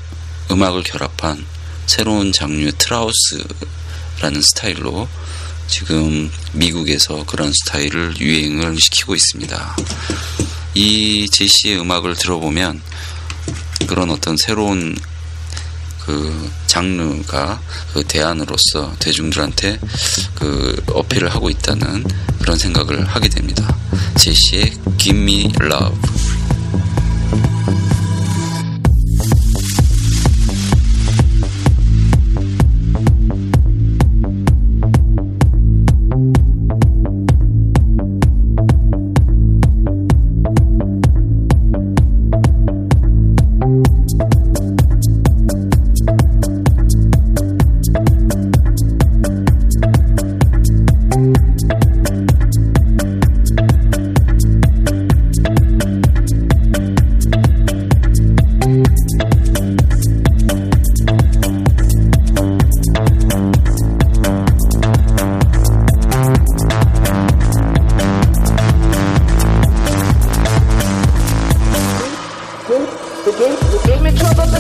음악을 0.49 0.83
결합한 0.83 1.45
새로운 1.85 2.31
장르의 2.31 2.73
트라우스라는 2.77 4.41
스타일로 4.41 5.07
지금 5.67 6.31
미국에서 6.53 7.25
그런 7.25 7.51
스타일을 7.53 8.19
유행을 8.19 8.77
시키고 8.79 9.15
있습니다. 9.15 9.75
이 10.73 11.29
제시의 11.31 11.79
음악을 11.79 12.15
들어보면 12.15 12.81
그런 13.87 14.09
어떤 14.09 14.37
새로운 14.37 14.97
그 16.05 16.51
장르가 16.67 17.61
그 17.93 18.03
대안으로서 18.03 18.93
대중들한테 18.99 19.79
그 20.35 20.83
어필을 20.87 21.29
하고 21.29 21.49
있다는 21.49 22.05
그런 22.39 22.57
생각을 22.57 23.05
하게 23.05 23.29
됩니다. 23.29 23.75
제시의 24.17 24.73
Give 24.97 25.19
Me 25.19 25.51
Love. 25.61 25.97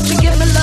to 0.03 0.15
give 0.17 0.39
me 0.39 0.45
love. 0.53 0.60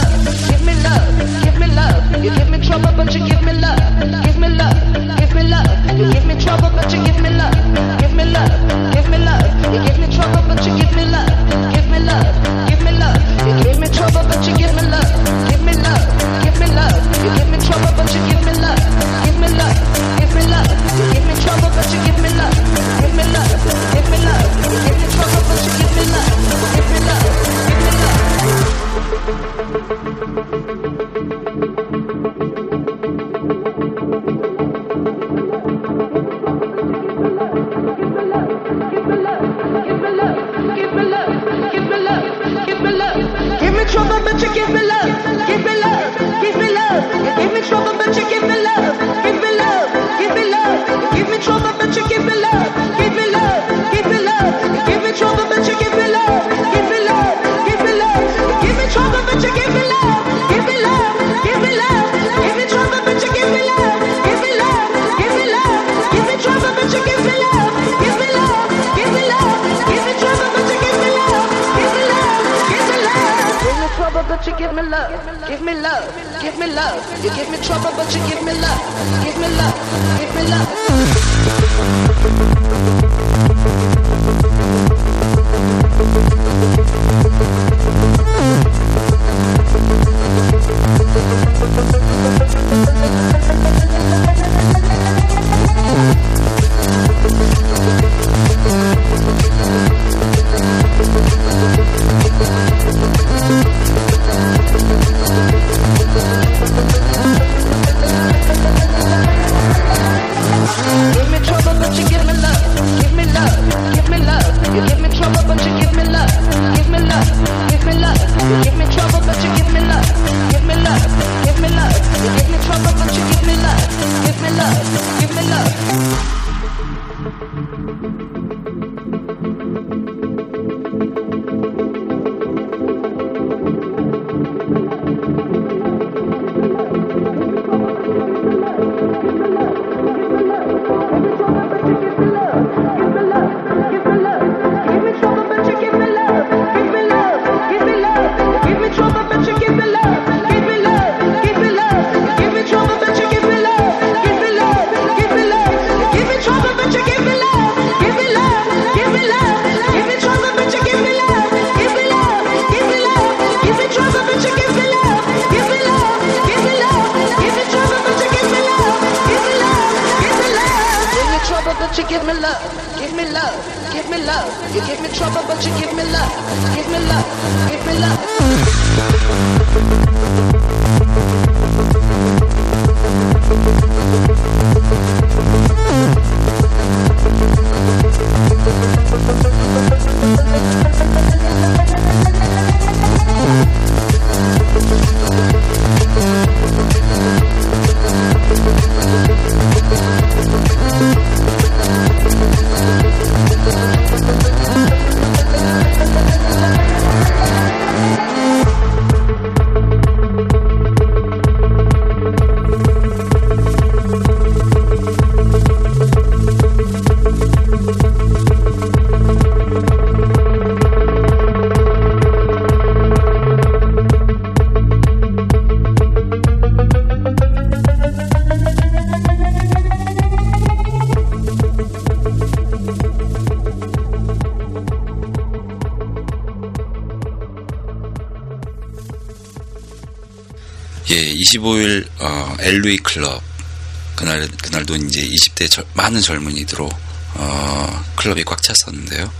20대 245.58 245.68
절- 245.70 245.84
많은 245.94 246.20
젊은이들로 246.22 246.88
어, 247.34 248.04
클럽이 248.16 248.42
꽉 248.44 248.62
찼었는데요. 248.62 249.30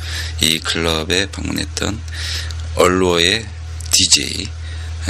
이 0.40 0.58
클럽에 0.60 1.30
방문했던 1.30 1.98
얼로의 2.76 3.46
DJ 3.90 4.46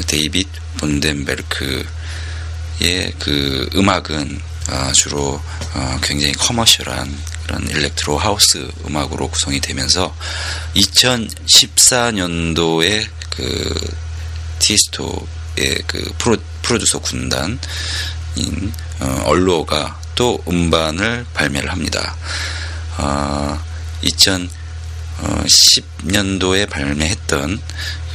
데이빗 0.06 0.48
본덴베르크의 0.78 1.84
그 3.18 3.68
음악은 3.74 4.40
어, 4.70 4.92
주로 4.94 5.42
어, 5.74 5.98
굉장히 6.02 6.32
commercial한 6.34 7.18
그런 7.46 7.66
electro 7.68 8.16
house 8.18 8.70
음악으로 8.86 9.28
구성이 9.28 9.60
되면서 9.60 10.14
2014년도에 10.76 13.08
그 13.30 13.96
티스토의 14.58 15.82
그 15.86 16.12
프로, 16.18 16.36
프로듀서 16.62 16.98
군단인 17.00 17.58
어, 19.00 19.22
Allure가 19.24 19.98
또 20.18 20.42
음반을 20.48 21.24
발매를 21.32 21.70
합니다. 21.70 22.16
어, 22.96 23.64
2010년도에 24.02 26.68
발매했던 26.68 27.60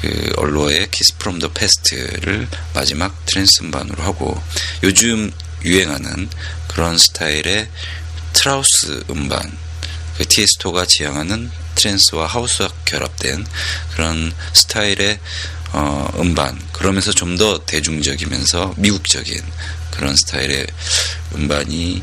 그 0.02 0.34
Allure의 0.36 0.92
Kiss 0.92 1.18
from 1.18 1.40
the 1.40 1.48
Past를 1.48 2.50
마지막 2.74 3.26
trance 3.26 3.64
음반으로 3.64 4.04
하고 4.04 4.38
요즘 4.84 5.32
유행하는 5.64 6.30
그런 6.68 6.98
스타일의 6.98 7.70
trouse 8.34 9.06
음반 9.10 9.58
그 10.18 10.28
티에스토가 10.28 10.86
지향하는 10.86 11.50
trance와 11.76 12.28
house와 12.28 12.68
결합된 12.84 13.48
그런 13.96 14.34
스타일의 14.52 15.20
어, 15.72 16.12
음반 16.20 16.60
그러면서 16.74 17.14
좀 17.14 17.38
더 17.38 17.66
대중적이면서 17.66 18.74
미국적인 18.78 19.42
그런 19.92 20.16
스타일의 20.16 20.68
음반이 21.36 22.02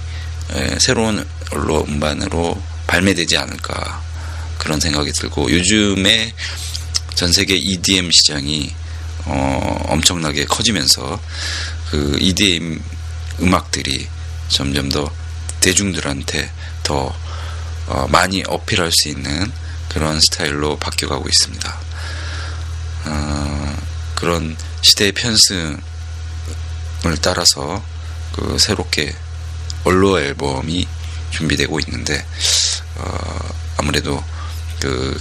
에, 0.53 0.79
새로운 0.79 1.27
언로 1.53 1.85
음반으로 1.85 2.61
발매되지 2.87 3.37
않을까 3.37 4.03
그런 4.59 4.81
생각이 4.81 5.13
들고 5.13 5.51
요즘에 5.51 6.35
전 7.15 7.33
세계 7.33 7.57
EDM 7.57 8.11
시장이 8.11 8.75
어, 9.27 9.85
엄청나게 9.89 10.45
커지면서 10.47 11.21
그 11.91 12.17
EDM 12.21 12.81
음악들이 13.41 14.09
점점 14.49 14.89
더 14.89 15.11
대중들한테 15.61 16.51
더 16.83 17.15
어, 17.87 18.07
많이 18.09 18.43
어필할 18.47 18.91
수 18.93 19.09
있는 19.09 19.51
그런 19.89 20.21
스타일로 20.21 20.79
바뀌어가고 20.79 21.29
있습니다. 21.29 21.81
어, 23.07 23.77
그런 24.15 24.57
시대의 24.83 25.13
편승을 25.13 25.81
따라서 27.21 27.83
그 28.41 28.59
새롭게 28.59 29.15
얼로 29.85 30.19
앨범이 30.19 30.89
준비되고 31.31 31.79
있는데 31.81 32.25
어, 32.97 33.39
아무래도 33.77 34.25
그 34.81 35.21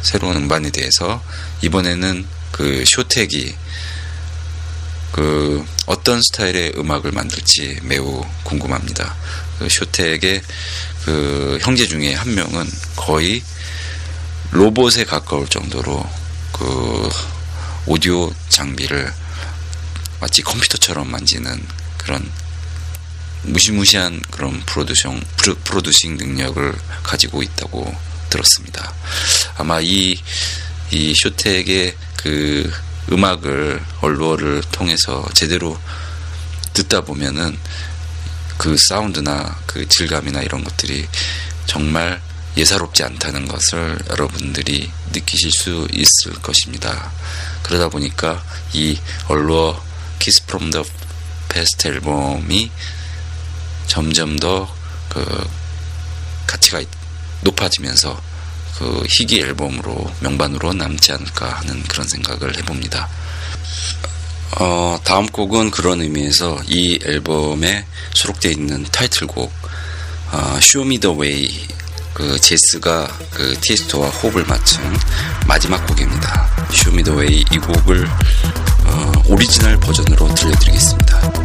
새로운 0.00 0.36
음반에 0.36 0.70
대해서 0.70 1.22
이번에는 1.60 2.26
그 2.52 2.82
쇼텍이 2.86 3.54
그 5.12 5.66
어떤 5.84 6.22
스타일의 6.22 6.72
음악을 6.78 7.12
만들지 7.12 7.78
매우 7.82 8.24
궁금합니다. 8.44 9.14
그 9.58 9.68
쇼텍의 9.68 10.42
그 11.04 11.58
형제 11.60 11.86
중에 11.86 12.14
한 12.14 12.34
명은 12.34 12.66
거의 12.96 13.42
로봇에 14.50 15.04
가까울 15.04 15.46
정도로 15.48 16.08
그 16.52 17.08
오디오 17.84 18.32
장비를 18.48 19.12
마치 20.20 20.40
컴퓨터처럼 20.40 21.10
만지는 21.10 21.62
그런 21.98 22.30
무시무시한 23.46 24.20
그런 24.30 24.60
프로듀싱, 24.66 25.20
프로, 25.36 25.54
프로듀싱 25.56 26.16
능력을 26.16 26.74
가지고 27.02 27.42
있다고 27.42 27.94
들었습니다. 28.30 28.92
아마 29.56 29.80
이, 29.80 30.20
이 30.90 31.14
쇼텍의 31.14 31.94
그 32.16 32.72
음악을 33.12 33.82
얼로어를 34.00 34.62
통해서 34.72 35.26
제대로 35.32 35.78
듣다 36.72 37.02
보면은 37.02 37.56
그 38.58 38.76
사운드나 38.88 39.58
그 39.66 39.86
질감이나 39.88 40.42
이런 40.42 40.64
것들이 40.64 41.06
정말 41.66 42.20
예사롭지 42.56 43.02
않다는 43.02 43.46
것을 43.46 43.98
여러분들이 44.10 44.90
느끼실 45.12 45.50
수 45.52 45.86
있을 45.92 46.40
것입니다. 46.40 47.12
그러다 47.62 47.88
보니까 47.88 48.42
이 48.72 48.98
얼로어 49.28 49.82
키스 50.18 50.44
프롬 50.46 50.70
더 50.70 50.82
베스트 51.48 51.88
앨범이 51.88 52.70
점점 53.86 54.36
더 54.38 54.76
그 55.16 55.48
가치가 56.46 56.82
높아지면서 57.40 58.20
그 58.78 59.02
희귀 59.08 59.40
앨범으로 59.40 60.12
명반으로 60.20 60.74
남지 60.74 61.12
않을까 61.12 61.54
하는 61.54 61.82
그런 61.84 62.06
생각을 62.06 62.54
해봅니다. 62.58 63.08
어, 64.58 64.98
다음 65.02 65.26
곡은 65.26 65.70
그런 65.70 66.02
의미에서 66.02 66.60
이 66.66 66.98
앨범에 67.02 67.86
수록되어 68.12 68.52
있는 68.52 68.84
타이틀곡 68.92 69.50
어, 70.32 70.58
Show 70.58 70.86
Me 70.86 70.98
the 70.98 71.16
Way 71.16 71.68
그 72.12 72.38
제스가 72.38 73.06
그 73.30 73.58
티에스토와 73.60 74.08
호흡을 74.08 74.44
맞춘 74.44 74.82
마지막 75.46 75.86
곡입니다. 75.86 76.66
Show 76.72 76.94
Me 76.94 77.02
the 77.02 77.18
Way 77.18 77.44
이 77.50 77.58
곡을 77.58 78.06
어, 78.84 79.12
오리지널 79.28 79.80
버전으로 79.80 80.34
들려드리겠습니다. 80.34 81.35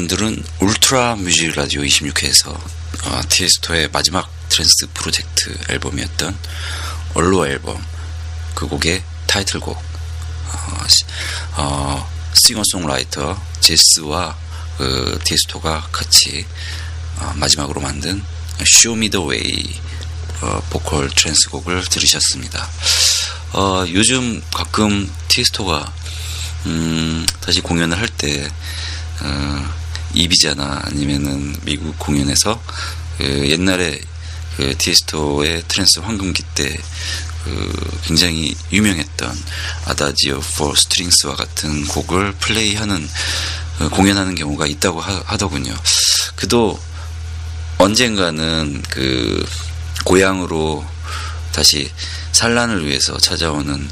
여러분들은 0.00 0.44
울트라 0.60 1.16
뮤직 1.16 1.54
라디오 1.56 1.80
26회에서 1.80 2.48
어, 2.50 3.20
티에스토의 3.30 3.88
마지막 3.92 4.30
트랜스 4.50 4.88
프로젝트 4.92 5.56
앨범이었던 5.70 6.36
Allure 7.14 7.46
앨범 7.46 7.82
그 8.54 8.66
곡의 8.66 9.02
타이틀곡 9.26 9.74
어, 9.74 10.84
시- 10.86 11.04
어, 11.56 12.10
싱어송라이터 12.34 13.40
제스와 13.60 14.36
그 14.76 15.18
티에스토가 15.24 15.88
같이 15.90 16.44
어, 17.16 17.32
마지막으로 17.36 17.80
만든 17.80 18.22
Show 18.82 18.99
Me 18.99 19.08
the 19.08 19.22
Way 19.22 19.80
어, 20.42 20.62
보컬 20.68 21.08
트랜스 21.08 21.48
곡을 21.48 21.84
들으셨습니다. 21.86 22.68
어, 23.54 23.86
요즘 23.88 24.42
가끔 24.52 25.10
티에스토가 25.28 25.90
음, 26.66 27.24
다시 27.40 27.60
공연을 27.62 27.96
할 27.96 28.08
때, 28.08 28.50
어, 29.20 29.85
이비자나 30.14 30.82
아니면은 30.84 31.54
미국 31.64 31.98
공연에서 31.98 32.60
그 33.18 33.48
옛날에 33.48 34.00
그 34.56 34.74
티에스토의 34.78 35.64
트랜스 35.68 36.00
황금기 36.00 36.42
때 36.54 36.76
그 37.46 38.00
굉장히 38.02 38.56
유명했던 38.72 39.44
Adagio 39.84 40.40
for 40.56 40.74
Strings와 40.74 41.36
같은 41.36 41.86
곡을 41.86 42.32
플레이하는 42.32 43.08
어, 43.78 43.88
공연하는 43.90 44.34
경우가 44.34 44.66
있다고 44.66 45.00
하, 45.00 45.22
하더군요. 45.26 45.72
그도 46.34 46.80
언젠가는 47.78 48.82
그 48.90 49.48
고향으로 50.04 50.84
다시 51.52 51.88
산란을 52.32 52.84
위해서 52.84 53.16
찾아오는 53.16 53.88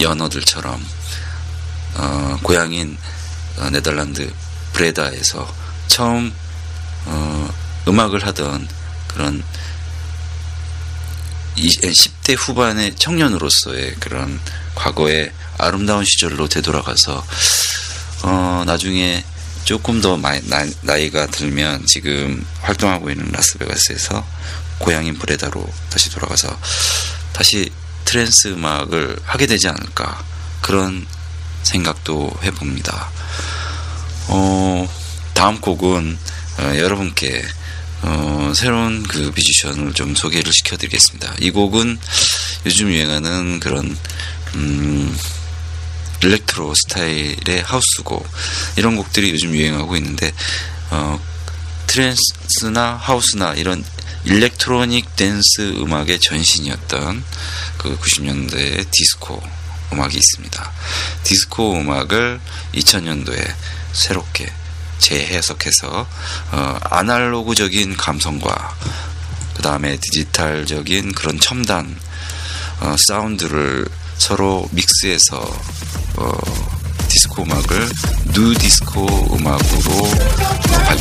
연어들처럼 0.00 0.84
어, 1.94 2.38
고향인 2.42 2.98
어, 3.58 3.70
네덜란드 3.70 4.32
브레다에서 4.84 5.54
처음 5.88 6.32
어, 7.04 7.54
음악을 7.86 8.26
하던 8.26 8.66
그런 9.08 9.42
이- 11.56 11.68
10대 11.68 12.34
후반의 12.38 12.96
청년으로서의 12.96 13.96
그런 14.00 14.40
과거의 14.74 15.32
아름다운 15.58 16.04
시절로 16.06 16.48
되돌아가서 16.48 17.26
어, 18.22 18.62
나중에 18.64 19.22
조금 19.64 20.00
더 20.00 20.16
마- 20.16 20.40
나, 20.44 20.64
나이가 20.80 21.26
들면 21.26 21.84
지금 21.84 22.42
활동하고 22.62 23.10
있는 23.10 23.30
라스베가스에서 23.32 24.26
고향인 24.78 25.18
브레다로 25.18 25.70
다시 25.90 26.08
돌아가서 26.10 26.58
다시 27.34 27.70
트랜스 28.06 28.48
음악을 28.48 29.18
하게 29.24 29.46
되지 29.46 29.68
않을까 29.68 30.24
그런 30.62 31.06
생각도 31.64 32.32
해봅니다. 32.42 33.10
어, 34.32 34.88
다음 35.34 35.60
곡은 35.60 36.18
어, 36.58 36.62
여러분께 36.76 37.44
어, 38.02 38.52
새로운 38.54 39.02
그 39.02 39.32
뮤지션을 39.34 39.92
좀 39.92 40.14
소개를 40.14 40.52
시켜드리겠습니다. 40.52 41.34
이 41.40 41.50
곡은 41.50 41.98
요즘 42.64 42.88
유행하는 42.90 43.58
그런 43.58 43.96
음, 44.54 45.18
일렉트로 46.22 46.74
스타일의 46.74 47.62
하우스곡 47.64 48.28
이런 48.76 48.96
곡들이 48.96 49.30
요즘 49.32 49.52
유행하고 49.52 49.96
있는데 49.96 50.32
어, 50.90 51.20
트랜스나 51.88 52.98
하우스나 53.00 53.54
이런 53.54 53.84
일렉트로닉 54.24 55.16
댄스 55.16 55.74
음악의 55.76 56.20
전신이었던 56.20 57.24
그 57.78 57.98
90년대의 57.98 58.86
디스코 58.92 59.42
음악이 59.92 60.16
있습니다. 60.16 60.72
디스코 61.24 61.80
음악을 61.80 62.40
2000년도에 62.74 63.54
새롭게 63.92 64.52
재해석해서 64.98 66.06
어, 66.52 66.78
아날로그적인 66.82 67.96
감성과 67.96 68.76
그 69.54 69.62
다음에 69.62 69.96
디지털적인 69.96 71.12
그런 71.12 71.38
첨단 71.40 71.98
어, 72.80 72.94
사운드를 73.08 73.86
서로 74.16 74.68
믹스해서 74.72 75.38
어, 76.16 76.32
디스코 77.08 77.42
음악을 77.42 77.88
누 78.32 78.54
디스코 78.54 79.36
음악으로 79.36 79.92
어, 80.04 80.78
발 80.84 80.96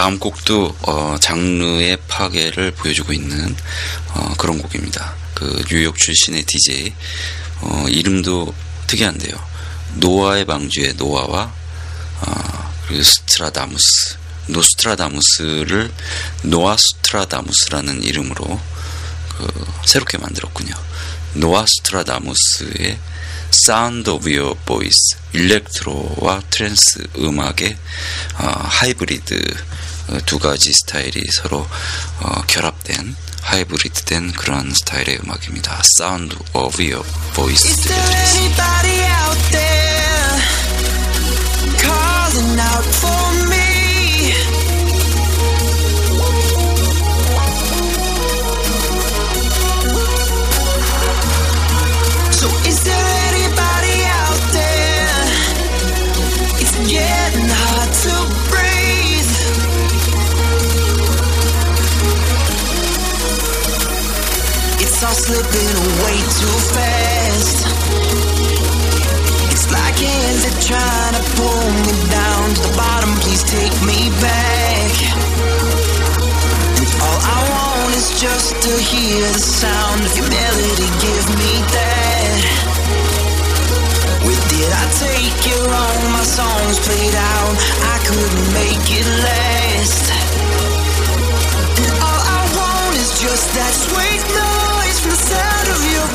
다음 0.00 0.18
곡도 0.18 0.76
어, 0.80 1.16
장르의 1.20 1.98
파괴를 2.08 2.70
보여주고 2.70 3.12
있는 3.12 3.54
어, 4.14 4.32
그런 4.38 4.56
곡입니다. 4.56 5.14
그 5.34 5.62
뉴욕 5.68 5.94
출신의 5.94 6.44
DJ 6.44 6.94
어, 7.60 7.84
이름도 7.86 8.54
특이한데요. 8.86 9.34
노아의 9.96 10.46
방주의 10.46 10.94
노아와 10.94 11.52
어, 12.22 12.72
그리고 12.86 13.02
스트라다무스 13.02 14.16
노스트라다무스를 14.46 15.92
노아스트라다무스라는 16.44 18.02
이름으로 18.02 18.58
그 19.36 19.66
새롭게 19.84 20.16
만들었군요. 20.16 20.72
노아스트라다무스의 21.34 22.98
Sound 23.52 24.08
of 24.08 24.26
Your 24.26 24.58
Voice 24.64 25.18
일렉트로와 25.34 26.40
트랜스 26.48 27.06
음악의 27.18 27.76
어, 28.38 28.46
하이브리드 28.62 29.34
어, 29.34 29.79
두 30.26 30.38
가지 30.38 30.72
스타일이 30.72 31.22
서로 31.30 31.66
어, 32.20 32.42
결합된 32.46 33.16
하이브리드된 33.42 34.32
그런 34.32 34.72
스타일의 34.72 35.20
음악입니다. 35.24 35.82
Sound 35.98 36.36
of 36.54 36.82
Your 36.82 37.06
Voice 37.34 37.74
들려드리겠습니다. 37.76 38.80
Away 66.00 66.18
too 66.40 66.56
fast. 66.72 67.58
It's 69.52 69.68
like 69.70 69.96
hands 70.00 70.42
are 70.48 70.60
trying 70.64 71.14
to 71.18 71.24
pull 71.36 71.66
me 71.84 71.94
down 72.08 72.44
to 72.54 72.60
the 72.64 72.72
bottom. 72.76 73.10
Please 73.20 73.44
take 73.44 73.76
me 73.84 74.08
back. 74.20 74.92
All 77.00 77.20
I 77.20 77.38
want 77.52 77.96
is 77.96 78.12
just 78.20 78.52
to 78.60 78.72
hear 78.76 79.24
the 79.32 79.40
sound 79.40 80.00
of 80.04 80.12
your 80.16 80.28
melody. 80.28 80.88
Give 81.00 81.26
me 81.40 81.52
that. 81.76 82.40
Where 84.24 84.44
did 84.52 84.70
I 84.72 84.84
take 85.00 85.38
you 85.48 85.58
wrong? 85.64 86.00
My 86.12 86.24
songs 86.24 86.76
played 86.84 87.16
out. 87.16 87.54
I 87.88 87.96
couldn't 88.04 88.48
make 88.52 88.84
it 89.00 89.08
last. 89.24 90.04
And 91.80 91.92
all 92.04 92.22
I 92.36 92.40
want 92.56 92.94
is 92.96 93.10
just 93.20 93.46
that 93.56 93.72
sweet 93.72 94.22
noise 94.36 94.59
from 95.00 95.10
the 95.10 95.16
sound 95.16 95.68
of 95.68 95.92
your 95.92 96.10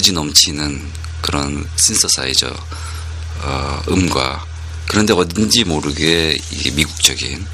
에너지 0.00 0.12
넘치는 0.12 0.80
그런 1.20 1.62
신서사이저 1.76 2.48
어, 3.42 3.82
음과 3.90 4.46
그런데 4.86 5.12
어딘지 5.12 5.64
모르게 5.64 6.38
이게 6.50 6.70
미국적인 6.70 7.46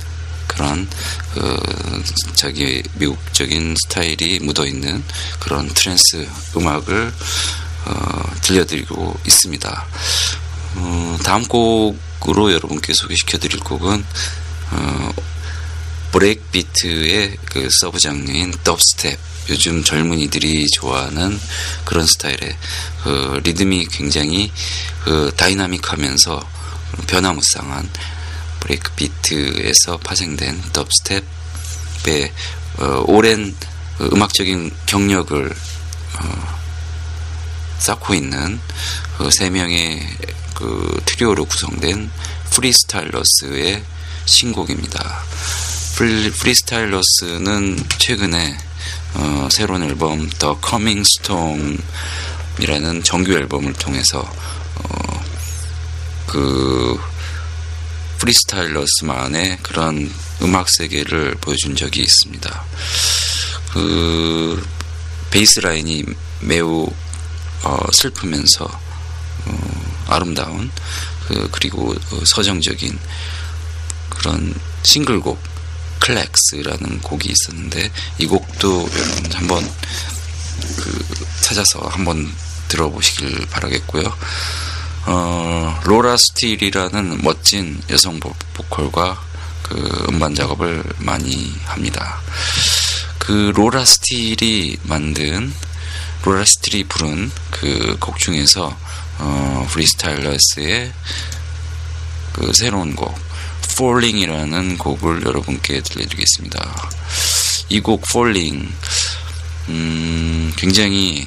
그런 0.47 0.89
그 1.35 2.05
자기 2.35 2.85
미국적인 2.95 3.75
스타일이 3.83 4.39
묻어 4.39 4.65
있는 4.65 5.03
그런 5.41 5.67
트랜스 5.67 6.29
음악을 6.57 7.13
어, 7.87 8.23
들려드리고 8.43 9.19
있습니다. 9.27 9.87
어, 10.77 11.19
다음 11.25 11.49
곡으로 11.49 12.53
여러분께 12.53 12.93
소개시켜 12.95 13.39
드릴 13.39 13.59
곡은 13.59 14.05
어, 14.71 15.13
브레이크 16.13 16.43
비트의 16.53 17.39
그 17.47 17.69
서브 17.81 17.99
장르인 17.99 18.53
덥스텝 18.63 19.19
요즘 19.49 19.85
젊은이들이 19.85 20.67
좋아하는 20.75 21.39
그런 21.85 22.07
스타일의 22.07 22.57
그 23.03 23.41
리듬이 23.45 23.87
굉장히 23.87 24.53
그 25.05 25.33
다이나믹하면서 25.37 26.49
변화무쌍한 27.07 27.89
브레이크 28.61 28.93
비트에서 28.93 29.99
파생된 29.99 30.63
덥스텝의 30.73 32.33
어, 32.79 33.05
오랜 33.07 33.55
그 33.99 34.11
음악적인 34.13 34.71
경력을 34.87 35.55
어, 36.19 36.59
쌓고 37.79 38.15
있는 38.15 38.61
그 39.19 39.31
세 39.31 39.49
명의 39.49 40.07
그 40.55 41.01
트리오로 41.07 41.47
구성된 41.47 42.11
프리스타일러스의 42.51 43.83
신곡입니다. 44.27 45.23
프리, 45.97 46.31
프리스타일러스는 46.31 47.83
최근에 47.99 48.59
어, 49.15 49.49
새로운 49.51 49.83
앨범 49.83 50.29
The 50.29 50.55
Coming 50.67 51.05
Storm이라는 51.21 53.03
정규 53.03 53.33
앨범을 53.33 53.73
통해서 53.75 54.21
어, 54.21 55.25
그 56.27 57.01
프리스타일러스만의 58.19 59.59
그런 59.63 60.13
음악 60.43 60.69
세계를 60.69 61.37
보여준 61.41 61.77
적이 61.77 62.03
있습니다. 62.03 62.65
그 63.73 64.67
베이스 65.31 65.61
라인이 65.61 66.05
매우 66.41 66.89
어, 67.63 67.79
슬프면서 67.93 68.65
어, 68.65 70.05
아름다운 70.09 70.71
그, 71.27 71.49
그리고 71.51 71.93
어, 71.93 72.25
서정적인 72.25 72.99
그런 74.11 74.55
싱글곡 74.83 75.56
Cracks라는 76.01 77.01
곡이 77.01 77.31
있었는데 77.33 77.91
이 78.19 78.27
곡도 78.27 78.89
한번 79.35 79.69
그 80.77 81.07
찾아서 81.41 81.81
한번 81.89 82.33
들어보시길 82.69 83.47
바라겠고요. 83.51 84.17
어, 85.07 85.81
로라 85.85 86.17
스틸이라는 86.17 87.23
멋진 87.23 87.81
여성 87.91 88.19
보, 88.19 88.35
보컬과 88.55 89.23
그 89.63 90.07
음반 90.09 90.35
작업을 90.35 90.83
많이 90.99 91.55
합니다. 91.65 92.21
그 93.19 93.53
로라 93.55 93.85
스틸이 93.85 94.79
만든 94.85 95.53
로라 96.25 96.45
스틸이 96.45 96.85
부른 96.85 97.31
그 97.51 97.97
곡 98.01 98.19
중에서 98.19 98.77
어, 99.19 99.67
프리스타일러스의 99.71 100.93
그 102.37 102.53
새로운 102.53 102.95
곡 102.95 103.19
Falling이라는 103.73 104.79
곡을 104.79 105.23
여러분께 105.25 105.81
들려드리겠습니다. 105.81 106.91
이 107.71 107.81
곡 107.81 108.03
Falling 108.09 108.69
음, 109.69 110.53
굉장히 110.57 111.27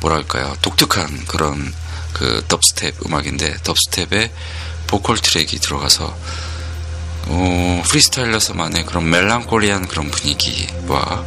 뭐랄까요 0.00 0.54
독특한 0.62 1.24
그런 1.26 1.72
그 2.12 2.44
덥스텝 2.46 3.06
음악인데 3.06 3.56
덥스텝에 3.64 4.30
보컬 4.86 5.16
트랙이 5.18 5.58
들어가서 5.60 6.16
어, 7.26 7.82
프리스타일러스만의 7.88 8.84
그런 8.84 9.08
멜랑콜리한 9.10 9.88
그런 9.88 10.10
분위기와 10.10 11.24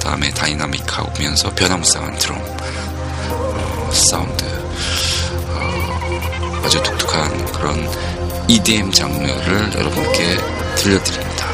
다음에 0.00 0.28
다이나믹하면서 0.30 1.54
변화무쌍한 1.54 2.18
드럼 2.18 2.38
어, 2.40 3.90
사운드 3.94 4.44
어, 4.44 6.60
아주 6.64 6.82
독특한 6.82 7.52
그런 7.52 8.15
EDM 8.48 8.92
장르를 8.92 9.72
여러분께 9.74 10.36
들려드립니다. 10.76 11.46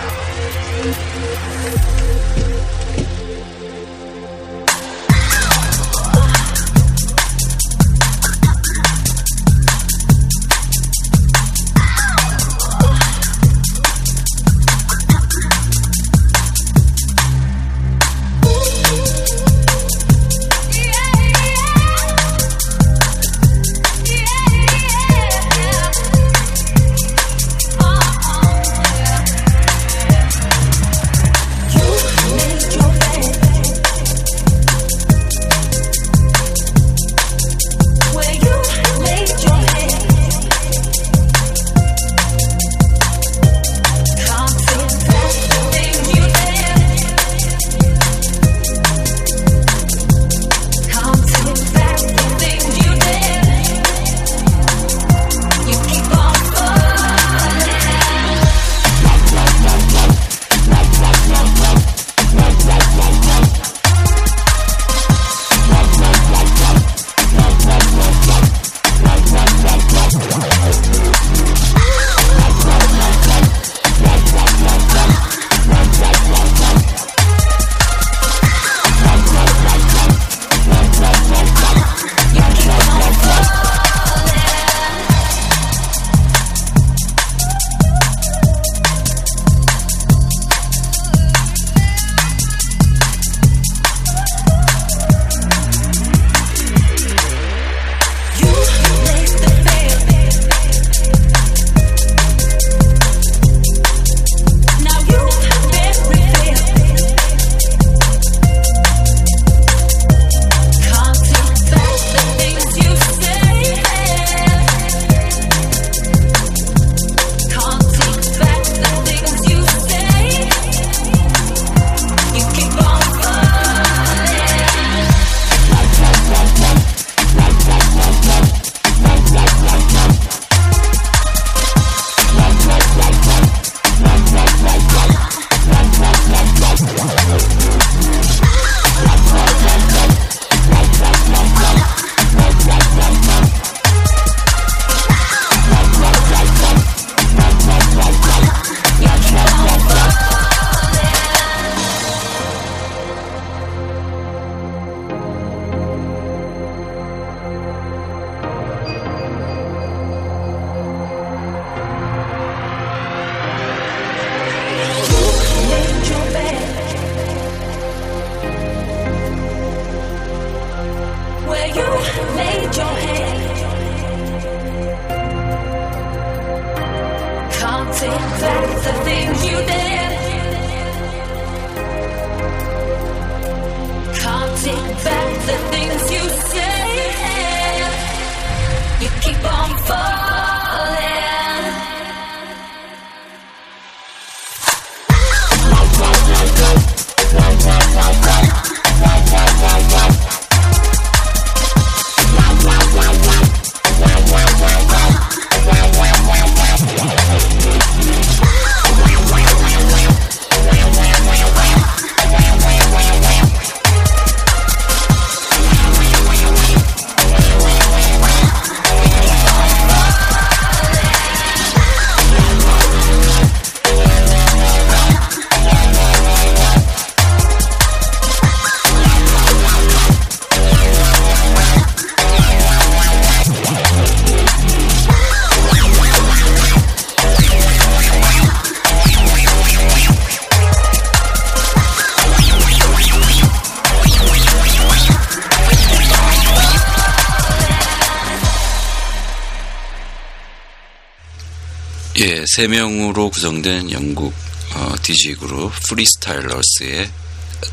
3명으로 252.57 253.30
구성된 253.32 253.90
영국 253.92 254.34
어, 254.74 254.94
DJ 255.03 255.36
그룹 255.36 255.72
프리스타일러스의 255.88 257.11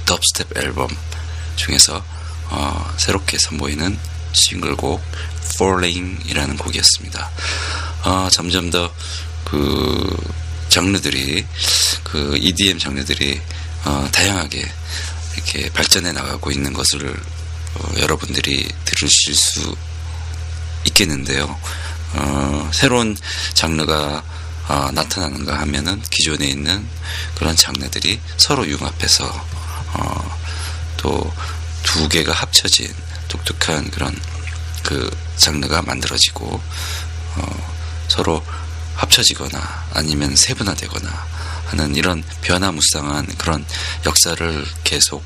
덥스텝 0.06 0.58
앨범 0.58 0.90
중에서 1.56 2.04
어, 2.50 2.94
새롭게 2.98 3.38
선보이는 3.40 3.98
싱글곡 4.34 5.02
Falling이라는 5.56 6.58
곡이었습니다. 6.58 7.32
어, 8.06 8.30
점점 8.32 8.70
더 8.70 8.92
그 9.50 10.16
장르들이 10.70 11.46
그 12.04 12.38
EDM 12.38 12.78
장르들이 12.78 13.42
어, 13.86 14.08
다양하게 14.12 14.72
이렇게 15.36 15.70
발전해 15.72 16.12
나가고 16.12 16.52
있는 16.52 16.74
것을 16.74 17.10
어, 17.76 17.94
여러분들이 17.98 18.68
들으실 18.86 19.36
수 19.36 19.76
있겠는데요. 20.86 21.60
어, 22.14 22.70
새로운 22.72 23.18
장르가 23.54 24.24
어, 24.70 24.90
나타나는가 24.94 25.60
하면은 25.60 26.02
기존에 26.10 26.48
있는 26.48 26.88
그런 27.36 27.56
장르들이 27.56 28.22
서로 28.38 28.66
융합해서 28.66 29.26
어, 29.94 30.38
또 30.98 31.30
두 31.84 32.08
개가 32.08 32.34
합쳐진 32.34 32.94
독특한 33.28 33.90
그런 33.90 34.16
그 34.84 35.10
장르가 35.38 35.82
만들어지고 35.82 36.62
어, 37.36 37.74
서로 38.08 38.44
합쳐지거나 38.96 39.88
아니면 39.94 40.36
세분화되거나 40.36 41.28
하는 41.68 41.96
이런 41.96 42.24
변화무쌍한 42.42 43.28
그런 43.38 43.66
역사를 44.06 44.66
계속 44.84 45.24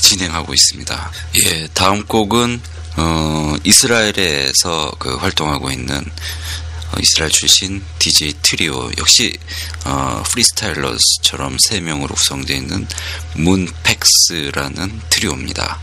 진행하고 0.00 0.54
있습니다. 0.54 1.10
예, 1.44 1.68
다음 1.74 2.04
곡은 2.06 2.60
어, 2.96 3.54
이스라엘에서 3.64 4.92
그 4.98 5.14
활동하고 5.16 5.70
있는 5.70 5.96
어, 5.96 6.69
이스라엘 6.98 7.30
출신 7.30 7.82
DJ 7.98 8.34
트리오 8.42 8.90
역시 8.98 9.32
어, 9.84 10.22
프리스타일러스처럼 10.28 11.56
세 11.58 11.80
명으로 11.80 12.14
구성되어 12.14 12.56
있는 12.56 12.86
문팩스라는 13.34 15.00
트리오입니다. 15.08 15.80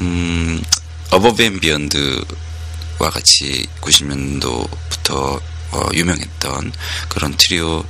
음, 0.00 0.62
Above & 1.10 1.60
Beyond와 1.60 3.10
같이 3.12 3.66
90년도부터 3.80 5.40
어, 5.70 5.88
유명했던 5.92 6.72
그런 7.08 7.36
트리오 7.36 7.84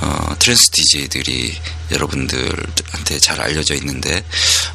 어, 0.00 0.36
트랜스 0.38 0.70
DJ들이 0.70 1.56
여러분들한테 1.92 3.18
잘 3.20 3.40
알려져 3.40 3.74
있는데 3.76 4.24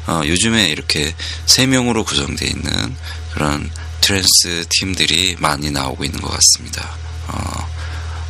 어, 0.06 0.22
요즘에 0.24 0.70
이렇게 0.70 1.14
세 1.44 1.66
명으로 1.66 2.04
구성되어 2.04 2.48
있는 2.48 2.96
그런 3.34 3.70
트랜스 4.08 4.64
팀들이 4.70 5.36
많이 5.38 5.70
나오고 5.70 6.02
있는 6.02 6.18
것 6.22 6.30
같습니다. 6.30 6.96
어, 7.26 7.68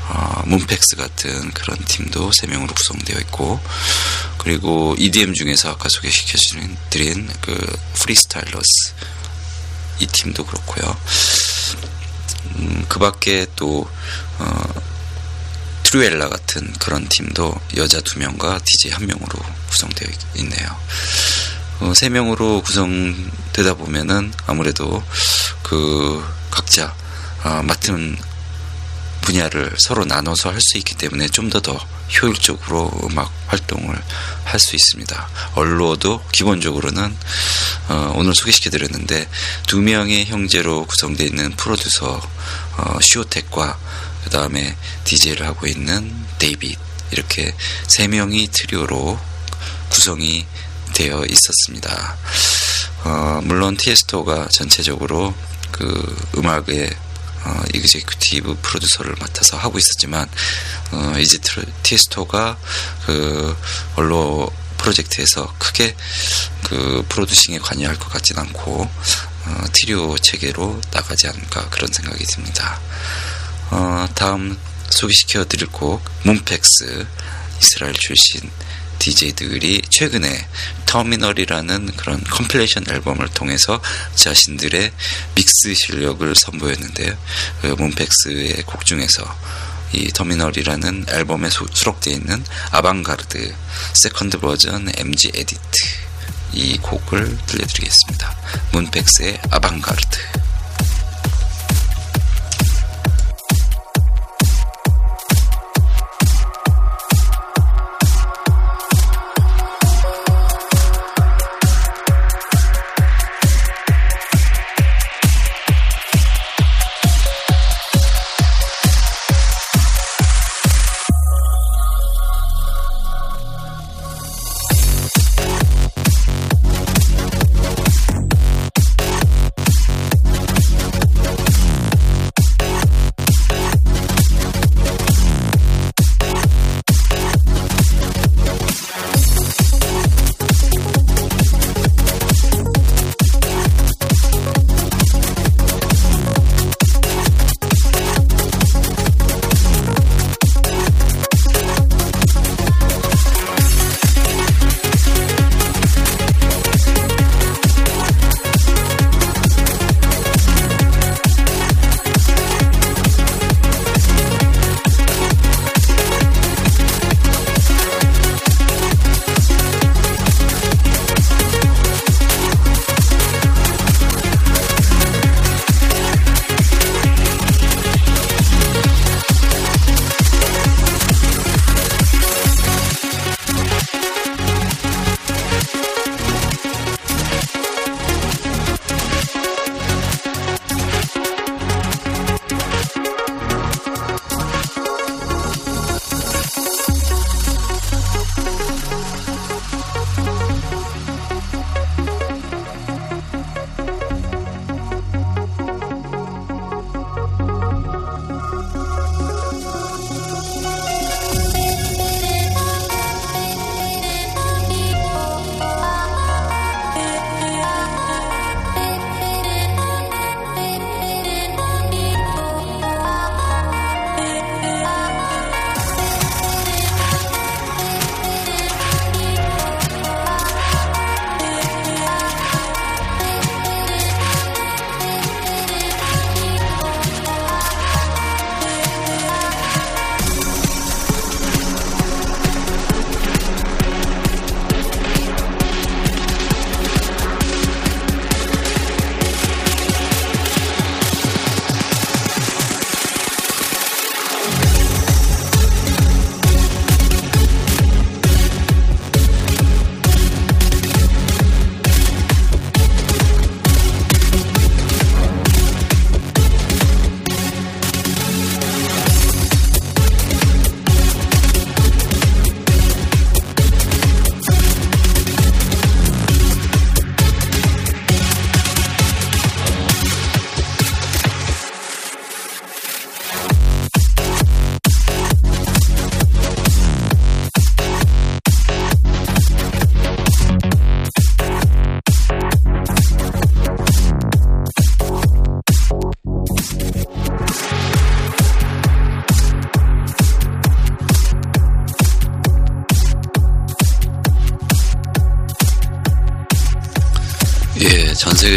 어, 0.08 0.42
문팩스 0.46 0.96
같은 0.96 1.52
그런 1.52 1.78
팀도 1.84 2.32
세 2.32 2.48
명으로 2.48 2.74
구성되어 2.74 3.16
있고 3.20 3.60
그리고 4.38 4.96
EDM 4.98 5.34
중에서 5.34 5.70
아까 5.70 5.88
소개시켜드린 5.88 7.28
그 7.40 7.80
프리스타일러스 7.94 8.64
이 10.00 10.06
팀도 10.06 10.46
그렇고요. 10.46 10.96
음, 12.56 12.84
그 12.88 12.98
밖에 12.98 13.46
또 13.54 13.88
어, 14.40 14.82
트루엘라 15.84 16.28
같은 16.28 16.72
그런 16.80 17.08
팀도 17.08 17.54
여자 17.76 18.00
두 18.00 18.18
명과 18.18 18.58
DJ 18.64 18.94
한 18.94 19.06
명으로 19.06 19.38
구성되어 19.70 20.08
있네요. 20.38 20.76
어, 21.80 21.92
세 21.94 22.08
명으로 22.08 22.62
구성되다 22.62 23.74
보면은 23.74 24.32
아무래도 24.46 25.02
그 25.62 26.24
각자 26.50 26.94
어, 27.44 27.62
맡은 27.62 28.16
분야를 29.22 29.74
서로 29.78 30.04
나눠서 30.04 30.50
할 30.50 30.60
수 30.60 30.78
있기 30.78 30.94
때문에 30.94 31.28
좀더더 31.28 31.78
효율적으로 32.20 32.90
음악 33.04 33.30
활동을 33.48 34.00
할 34.44 34.58
수 34.58 34.74
있습니다. 34.74 35.28
언로도 35.54 36.24
기본적으로는 36.32 37.14
어, 37.88 38.12
오늘 38.16 38.34
소개시켜 38.34 38.70
드렸는데 38.70 39.28
두 39.66 39.80
명의 39.80 40.24
형제로 40.26 40.86
구성되어 40.86 41.26
있는 41.26 41.50
프로듀서 41.56 42.20
어, 42.78 42.98
쇼텍과 43.00 43.78
그 44.24 44.30
다음에 44.30 44.74
DJ를 45.04 45.46
하고 45.46 45.66
있는 45.66 46.12
데이빗 46.38 46.78
이렇게 47.12 47.54
세 47.86 48.08
명이 48.08 48.48
트리오로 48.48 49.18
구성이 49.90 50.46
되어 50.98 51.24
있었습니다. 51.26 52.16
어, 53.04 53.40
물론 53.44 53.76
티에스토가 53.76 54.48
전체적으로 54.48 55.32
그 55.70 56.28
음악의 56.36 56.90
어, 57.44 57.62
executive 57.72 58.58
producer를 58.60 59.14
맡아서 59.20 59.56
하고 59.56 59.78
있었지만 59.78 60.28
어, 60.90 61.14
이제 61.20 61.38
티에스토가 61.84 62.58
그 63.06 63.56
Allure 63.94 64.50
프로젝트에서 64.78 65.54
크게 65.58 65.94
그 66.64 67.04
프로듀싱에 67.08 67.58
관여할 67.58 67.96
것 67.96 68.08
같진 68.08 68.36
않고 68.36 68.82
어, 68.82 69.64
트리오 69.72 70.18
체계로 70.18 70.80
나가지 70.90 71.28
않을까 71.28 71.68
그런 71.70 71.92
생각이 71.92 72.24
듭니다. 72.24 72.80
어, 73.70 74.08
다음 74.16 74.58
소개시켜 74.90 75.44
드릴 75.44 75.68
곡 75.68 76.02
몬팩스 76.24 77.06
이스라엘 77.60 77.94
출신 77.94 78.50
DJ들이 78.98 79.82
최근에 79.88 80.46
터미널이라는 80.86 81.96
그런 81.96 82.22
컴필레이션 82.24 82.84
앨범을 82.88 83.28
통해서 83.28 83.80
자신들의 84.14 84.92
믹스 85.34 85.74
실력을 85.74 86.34
선보였는데요. 86.34 87.16
그 87.60 87.66
몬팩스의 87.68 88.62
곡 88.66 88.84
중에서 88.84 89.24
이 89.92 90.08
터미널이라는 90.08 91.06
앨범에 91.08 91.48
소, 91.50 91.66
수록되어 91.72 92.14
있는 92.14 92.44
아방가르드 92.70 93.54
second 93.94 94.38
version 94.40 94.90
MG 94.96 95.32
edit 95.34 95.58
이 96.52 96.78
곡을 96.78 97.38
들려드리겠습니다. 97.46 98.36
몬팩스의 98.72 99.40
아방가르드 99.50 100.47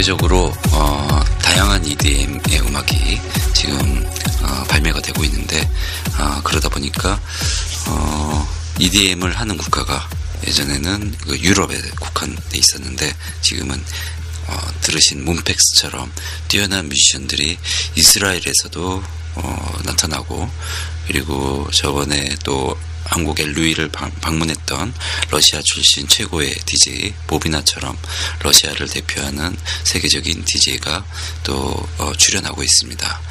세계적으로 0.02 0.52
어, 0.72 1.24
다양한 1.44 1.86
EDM의 1.86 2.42
음악이 2.62 3.22
지금 3.54 4.04
어, 4.42 4.64
발매가 4.68 5.00
되고 5.00 5.24
있는데 5.26 5.62
어, 6.18 6.42
그러다 6.44 6.70
보니까 6.70 7.20
EDM을 8.80 9.38
하는 9.40 9.58
국가가 9.58 10.10
예전에는 10.48 11.16
그 11.22 11.38
유럽에 11.40 11.80
국한돼 12.00 12.58
있었는데 12.58 13.14
지금은 13.42 13.84
어, 14.48 14.58
들으신 14.82 15.24
문펙스처럼 15.24 16.12
뛰어난 16.48 16.90
뮤지션들이 16.90 17.60
이스라엘에서도 17.96 19.04
어, 19.36 19.80
나타나고 19.84 20.50
그리고 21.06 21.70
저번에 21.72 22.36
또 22.44 22.76
한국의 23.12 23.48
루이를 23.48 23.90
방문했던 23.90 24.94
러시아 25.30 25.62
출신 25.64 26.08
최고의 26.08 26.56
DJ 26.66 27.14
보비나처럼 27.28 27.98
러시아를 28.40 28.88
대표하는 28.88 29.56
세계적인 29.84 30.46
DJ가 30.46 31.06
또 31.44 31.88
어, 31.98 32.14
출연하고 32.18 32.64
있습니다. 32.64 33.22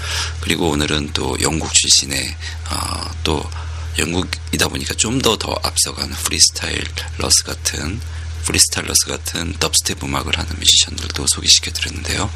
그리고 0.40 0.68
오늘은 0.70 1.12
또 1.14 1.36
영국 1.40 1.72
출신의 1.72 2.36
어, 2.70 3.10
또 3.24 3.50
영국이다 3.98 4.68
보니까 4.68 4.94
좀 4.94 5.20
더더 5.20 5.58
앞서간 5.62 6.10
Freestylers 6.10 7.42
같은 7.44 8.00
Freestylers 8.44 9.06
같은 9.06 9.52
dubstep 9.54 10.02
음악을 10.04 10.38
하는 10.38 10.50
뮤지션들도 10.58 11.26
소개시켜 11.26 11.70
드렸는데요. 11.72 12.30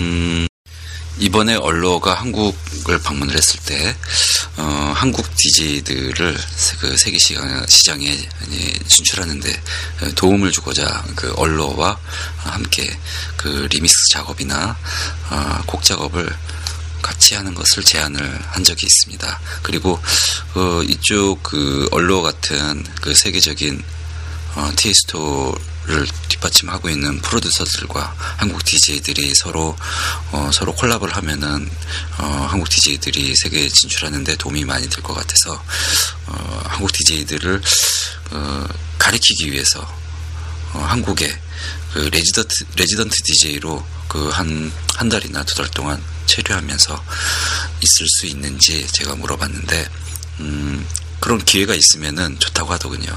음, 0.00 0.47
이번에 1.18 1.56
Allure가 1.56 2.14
한국을 2.14 3.00
방문을 3.00 3.34
했을 3.34 3.58
때 3.60 3.96
어, 4.56 4.92
한국 4.94 5.26
DJ들을 5.36 6.36
그 6.80 6.96
세계 6.96 7.18
시장에 7.18 8.28
진출하는데 8.86 9.62
도움을 10.14 10.52
주고자 10.52 11.04
그 11.16 11.32
얼로와 11.36 11.98
함께 12.38 12.98
그 13.36 13.68
리믹스 13.70 13.94
작업이나 14.12 14.76
어, 15.30 15.62
곡 15.66 15.82
작업을 15.82 16.34
같이 17.02 17.34
하는 17.34 17.54
것을 17.54 17.82
제안을 17.82 18.40
한 18.50 18.64
적이 18.64 18.86
있습니다. 18.86 19.40
그리고 19.62 20.00
어, 20.54 20.82
이쪽 20.84 21.42
그 21.42 21.88
얼로 21.90 22.22
같은 22.22 22.84
그 23.00 23.14
세계적인 23.14 23.82
어, 24.54 24.72
티스토 24.76 25.54
를 25.88 26.06
뒷받침하고 26.28 26.90
있는 26.90 27.18
프로듀서들과 27.22 28.14
한국 28.36 28.62
DJ들이 28.62 29.34
서로 29.34 29.74
어, 30.32 30.50
서로 30.52 30.74
콜라보를 30.74 31.16
하면은 31.16 31.66
어, 32.18 32.46
한국 32.50 32.68
DJ들이 32.68 33.34
세계에 33.34 33.68
진출하는데 33.70 34.36
도움이 34.36 34.66
많이 34.66 34.86
될 34.90 35.02
것 35.02 35.14
같아서 35.14 35.54
어, 36.26 36.62
한국 36.66 36.92
DJ들을 36.92 37.62
어, 38.32 38.66
가리키기 38.98 39.50
위해서 39.50 39.80
어, 40.74 40.80
한국의 40.80 41.34
그 41.94 41.98
resident 42.12 42.54
resident 42.76 43.14
DJ로 43.22 43.82
그 44.08 44.30
한 44.30 44.70
한 44.96 45.08
달이나 45.08 45.42
두 45.44 45.54
달 45.54 45.68
동안 45.68 46.02
체류하면서 46.26 47.04
있을 47.82 48.06
수 48.18 48.26
있는지 48.26 48.86
제가 48.88 49.14
물어봤는데 49.14 49.88
음, 50.40 50.86
그런 51.20 51.44
기회가 51.44 51.74
있으면은 51.74 52.38
좋다고 52.38 52.72
하더군요. 52.72 53.10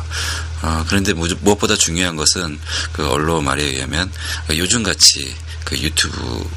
어, 0.62 0.86
그런데 0.88 1.14
무엇보다 1.14 1.76
중요한 1.76 2.16
것은 2.16 2.60
그 2.94 3.08
언론 3.08 3.46
말에 3.46 3.64
의하면 3.64 4.12
요즘 4.52 4.84
같이 4.84 5.36
그 5.66 5.78
유튜브 5.78 6.50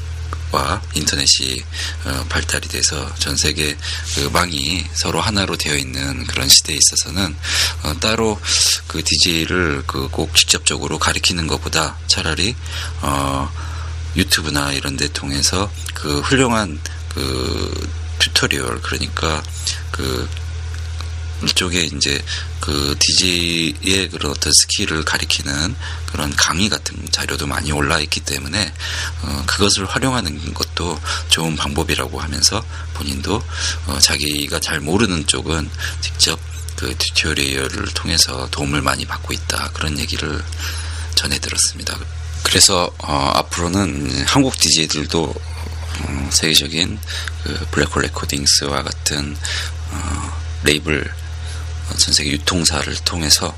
와 0.51 0.81
인터넷이 0.93 1.61
어, 2.05 2.25
발달이 2.29 2.69
돼서 2.69 3.13
전 3.15 3.35
세계 3.35 3.75
그 4.15 4.29
망이 4.31 4.85
서로 4.93 5.19
하나로 5.19 5.57
되어 5.57 5.75
있는 5.75 6.25
그런 6.27 6.47
시대에 6.47 6.77
있어서는 6.77 7.35
어, 7.83 7.99
따로 7.99 8.39
그 8.87 9.03
DJ를 9.03 9.83
그 9.85 10.07
꼭 10.15 10.33
직접적으로 10.35 10.97
가리키는 10.97 11.45
것보다 11.47 11.97
차라리 12.07 12.55
어, 13.01 13.51
유튜브나 14.15 14.71
이런 14.71 14.95
데 14.95 15.09
통해서 15.09 15.69
그 15.93 16.21
훌륭한 16.21 16.79
그 17.09 17.89
tutorial 18.19 18.81
그러니까 18.81 19.43
그 19.91 20.29
일종의 21.45 21.91
이제 21.95 22.23
그 22.59 22.95
DJ의 22.99 24.09
그런 24.09 24.31
어떤 24.31 24.51
skill을 24.51 25.05
가리키는 25.05 25.75
그런 26.07 26.35
강의 26.35 26.69
같은 26.69 26.97
자료도 27.11 27.47
많이 27.47 27.71
올라 27.71 27.99
있기 27.99 28.19
때문에 28.21 28.73
어, 29.21 29.43
그것을 29.45 29.85
활용하는 29.85 30.53
것도 30.53 30.99
좋은 31.29 31.55
방법이라고 31.55 32.19
하면서 32.19 32.63
본인도 32.95 33.43
어, 33.87 33.99
자기가 33.99 34.59
잘 34.59 34.79
모르는 34.79 35.27
쪽은 35.27 35.69
직접 36.01 36.39
그 36.75 36.93
tutorial을 36.97 37.85
통해서 37.93 38.49
도움을 38.51 38.81
많이 38.81 39.05
받고 39.05 39.33
있다 39.33 39.71
그런 39.73 39.97
얘기를 39.99 40.43
전해 41.15 41.39
들었습니다. 41.39 41.97
그래서 42.43 42.91
어, 42.99 43.31
앞으로는 43.35 44.25
한국 44.25 44.57
DJ들도 44.57 45.23
어, 45.23 46.29
세계적인 46.31 46.99
그 47.43 47.67
블랙홀 47.71 48.03
레코딩스와 48.03 48.83
같은 48.83 49.37
어, 49.91 50.41
레이블 50.63 51.05
어, 51.07 51.24
전 51.97 52.13
세계 52.13 52.31
유통사를 52.31 52.93
통해서 53.03 53.55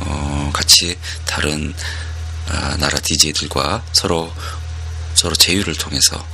어, 0.00 0.50
같이 0.52 0.96
다른 1.26 1.74
어, 2.50 2.76
나라 2.78 2.98
DJ들과 2.98 3.84
서로 3.92 4.32
서로 5.14 5.34
제휴를 5.34 5.74
통해서 5.74 6.24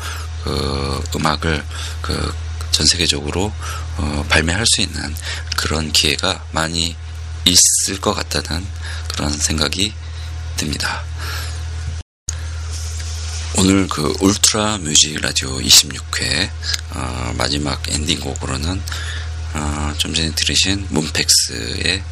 그 0.44 1.02
음악을 1.16 1.64
그 2.02 2.44
전 2.74 2.84
세계적으로 2.88 3.52
어, 3.98 4.26
발매할 4.28 4.66
수 4.66 4.80
있는 4.80 5.14
그런 5.56 5.92
기회가 5.92 6.44
많이 6.50 6.96
있을 7.44 8.00
것 8.00 8.14
같다는 8.14 8.66
그런 9.12 9.30
생각이 9.30 9.94
듭니다. 10.56 11.04
오늘 13.56 13.86
그 13.86 14.12
울트라 14.18 14.78
뮤직 14.78 15.20
라디오 15.20 15.56
26회 15.60 16.50
어, 16.94 17.34
마지막 17.38 17.80
엔딩곡으로는 17.88 18.82
어, 19.54 19.94
좀 19.98 20.12
전에 20.12 20.32
들으신 20.34 20.86
문펙스의 20.90 22.02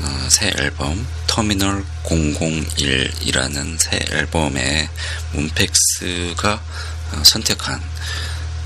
어, 0.00 0.28
새 0.28 0.52
앨범 0.58 1.06
터미널 1.26 1.84
001이라는 2.04 3.78
새 3.80 3.98
앨범에 4.10 4.88
문펙스가 5.32 6.62
어, 7.12 7.22
선택한 7.24 7.80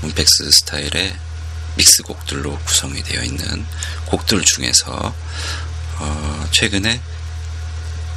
문펙스 0.01 0.51
스타일의 0.51 1.15
믹스곡들로 1.75 2.57
구성이 2.59 3.03
되어 3.03 3.23
있는 3.23 3.65
곡들 4.05 4.43
중에서 4.43 5.15
어, 5.99 6.47
최근에 6.51 6.99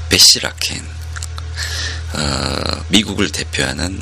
베시라켄 0.09 0.86
어, 2.15 2.85
미국을 2.89 3.31
대표하는 3.31 4.01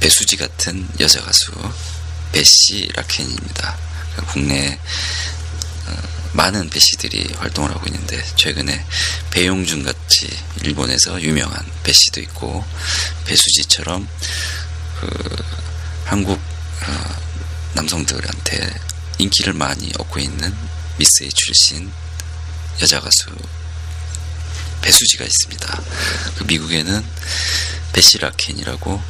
배수지 0.00 0.36
같은 0.36 0.88
여자 1.00 1.20
가수 1.20 1.52
베시 2.32 2.90
라켄입니다. 2.94 3.93
국내 4.28 4.78
어, 5.86 5.92
많은 6.32 6.70
배시들이 6.70 7.32
활동을 7.36 7.70
하고 7.70 7.86
있는데 7.86 8.22
최근에 8.36 8.84
배용준 9.30 9.84
같이 9.84 10.28
일본에서 10.62 11.20
유명한 11.22 11.64
배시도 11.82 12.20
있고 12.22 12.64
배수지처럼 13.24 14.08
그 15.00 15.36
한국 16.04 16.38
어, 16.38 17.16
남성들한테 17.74 18.74
인기를 19.18 19.52
많이 19.52 19.92
얻고 19.98 20.20
있는 20.20 20.54
miss 20.98 21.24
A 21.24 21.30
출신 21.32 21.90
여자 22.80 23.00
가수 23.00 23.30
배수지가 24.82 25.24
있습니다. 25.24 25.82
그 26.36 26.44
미국에는 26.44 27.04
베시 27.92 28.18
라킨이라고 28.18 29.00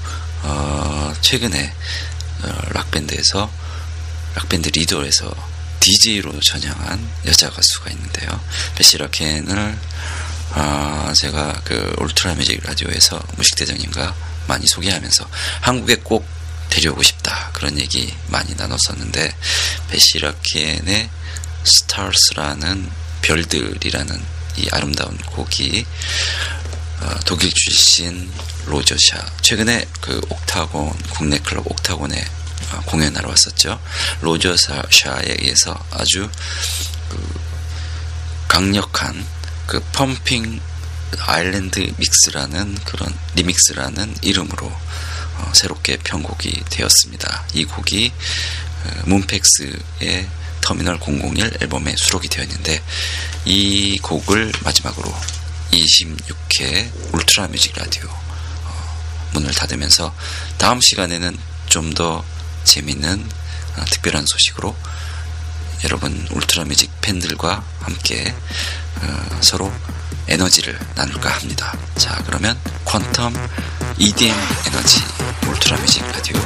어, 0.42 1.14
최근에 1.20 1.74
어, 2.42 2.60
락밴드에서 2.70 3.50
락밴드 4.34 4.68
리더에서 4.70 5.34
DJ로 5.80 6.40
전향한 6.40 7.06
여자 7.26 7.50
가수가 7.50 7.90
있는데요. 7.90 8.40
베시 8.74 8.98
라킨을 8.98 9.78
어, 10.52 11.12
제가 11.14 11.60
그 11.64 11.94
울트라 11.98 12.34
뮤직 12.34 12.62
라디오에서 12.62 13.22
무식대장님과 13.36 14.14
많이 14.46 14.66
소개하면서 14.66 15.28
한국에 15.60 15.96
꼭 15.96 16.26
데려오고 16.70 17.02
싶다 17.02 17.50
그런 17.52 17.78
얘기 17.78 18.14
많이 18.28 18.54
나눴었는데 18.54 19.34
베시 19.90 20.18
라킨의 20.18 21.10
Stars라는 21.64 22.90
별들이라는 23.22 24.22
이 24.56 24.68
아름다운 24.70 25.16
곡이 25.18 25.84
어, 27.00 27.14
독일 27.24 27.52
출신 27.52 28.30
로저 28.66 29.04
샤 29.04 29.26
최근에 29.42 29.86
그 30.00 30.20
옥타곤 30.28 30.96
국내 31.10 31.38
클럽 31.38 31.66
옥타곤에 31.70 32.16
어, 32.20 32.43
공연하러 32.86 33.28
왔었죠. 33.28 33.80
로저 34.20 34.56
샤에 34.56 35.36
의해서 35.40 35.78
아주 35.90 36.30
그 37.08 37.40
강력한 38.48 39.24
그 39.66 39.80
Pumping 39.92 40.60
Island 41.20 41.92
Mix라는 41.96 42.74
그런 42.84 43.12
remix라는 43.36 44.16
이름으로 44.22 44.66
어, 44.66 45.52
새롭게 45.54 45.96
편곡이 45.98 46.64
되었습니다. 46.70 47.46
이 47.54 47.64
곡이 47.64 48.12
어, 48.84 49.02
문펙스의 49.06 50.28
터미널 50.60 50.98
001 50.98 51.58
앨범에 51.60 51.94
수록이 51.96 52.28
되어 52.28 52.44
있는데 52.44 52.82
이 53.44 53.98
곡을 54.02 54.52
마지막으로 54.62 55.14
26회 55.72 57.14
울트라 57.14 57.48
뮤직 57.48 57.74
라디오 57.76 58.08
문을 59.34 59.52
닫으면서 59.52 60.14
다음 60.58 60.80
시간에는 60.80 61.36
좀더 61.66 62.24
재밌는 62.64 63.28
어, 63.76 63.84
특별한 63.90 64.26
소식으로 64.26 64.76
여러분 65.84 66.26
울트라 66.30 66.64
뮤직 66.64 66.90
팬들과 67.00 67.62
함께 67.80 68.34
어, 69.02 69.38
서로 69.40 69.72
에너지를 70.28 70.78
나눌까 70.94 71.30
합니다. 71.30 71.76
자, 71.96 72.22
그러면 72.26 72.58
퀀텀 72.84 73.34
EDM 73.98 74.34
에너지 74.66 75.02
울트라 75.46 75.76
뮤직 75.78 76.02
라디오 76.12 76.40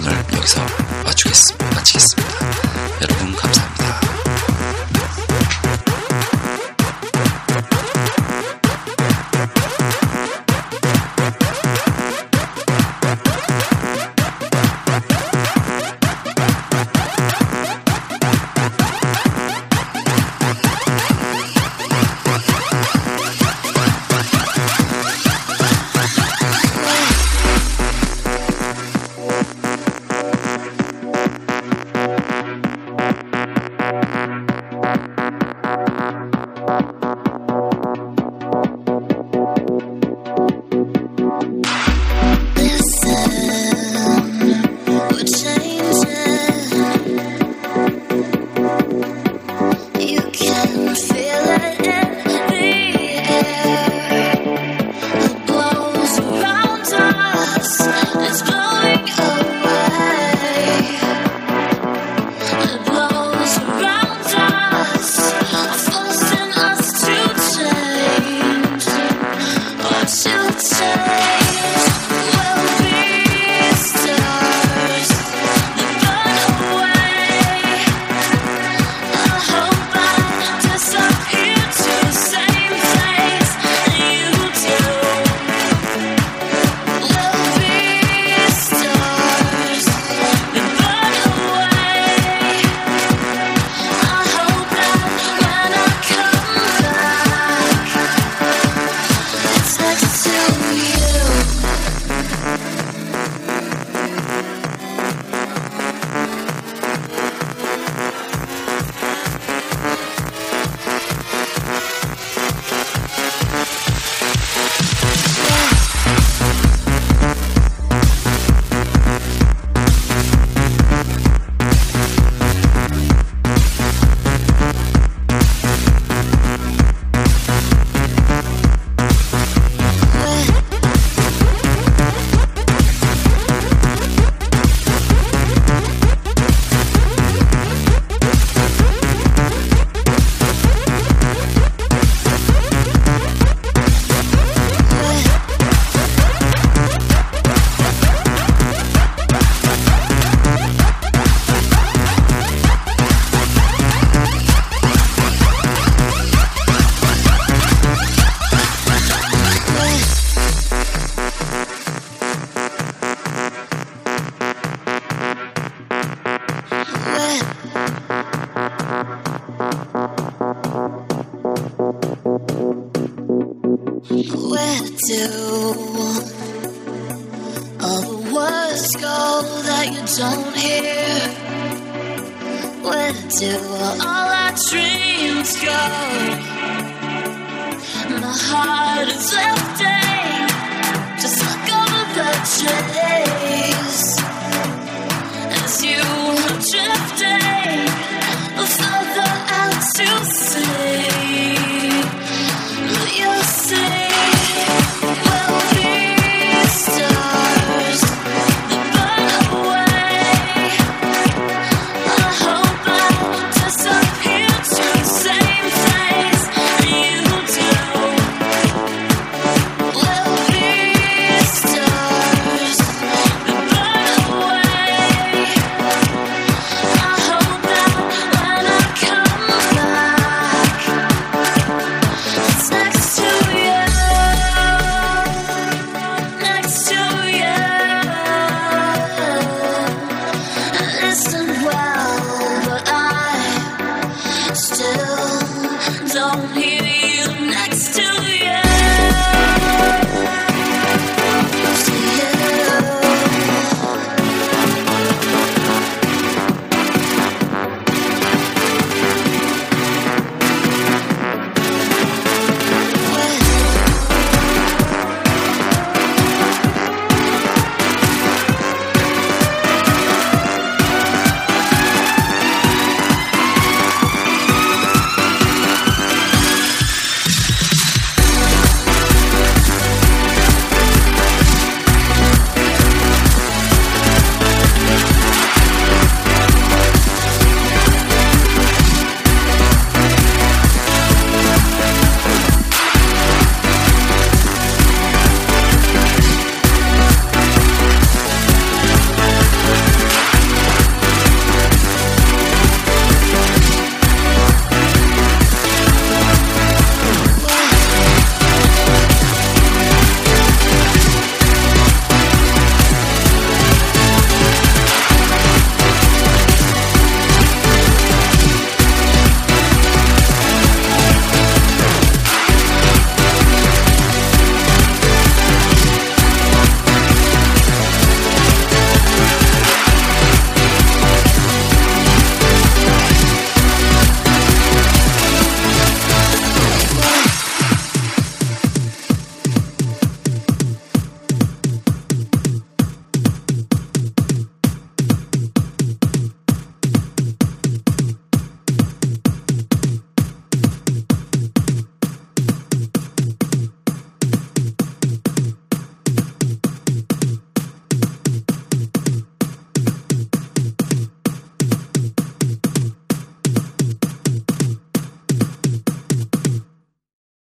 오늘 0.00 0.12
여기서 0.32 0.66
마치겠습니다. 1.04 1.70
마치겠습니다. 1.70 3.00
여러분 3.02 3.36
감사합니다. 3.36 3.89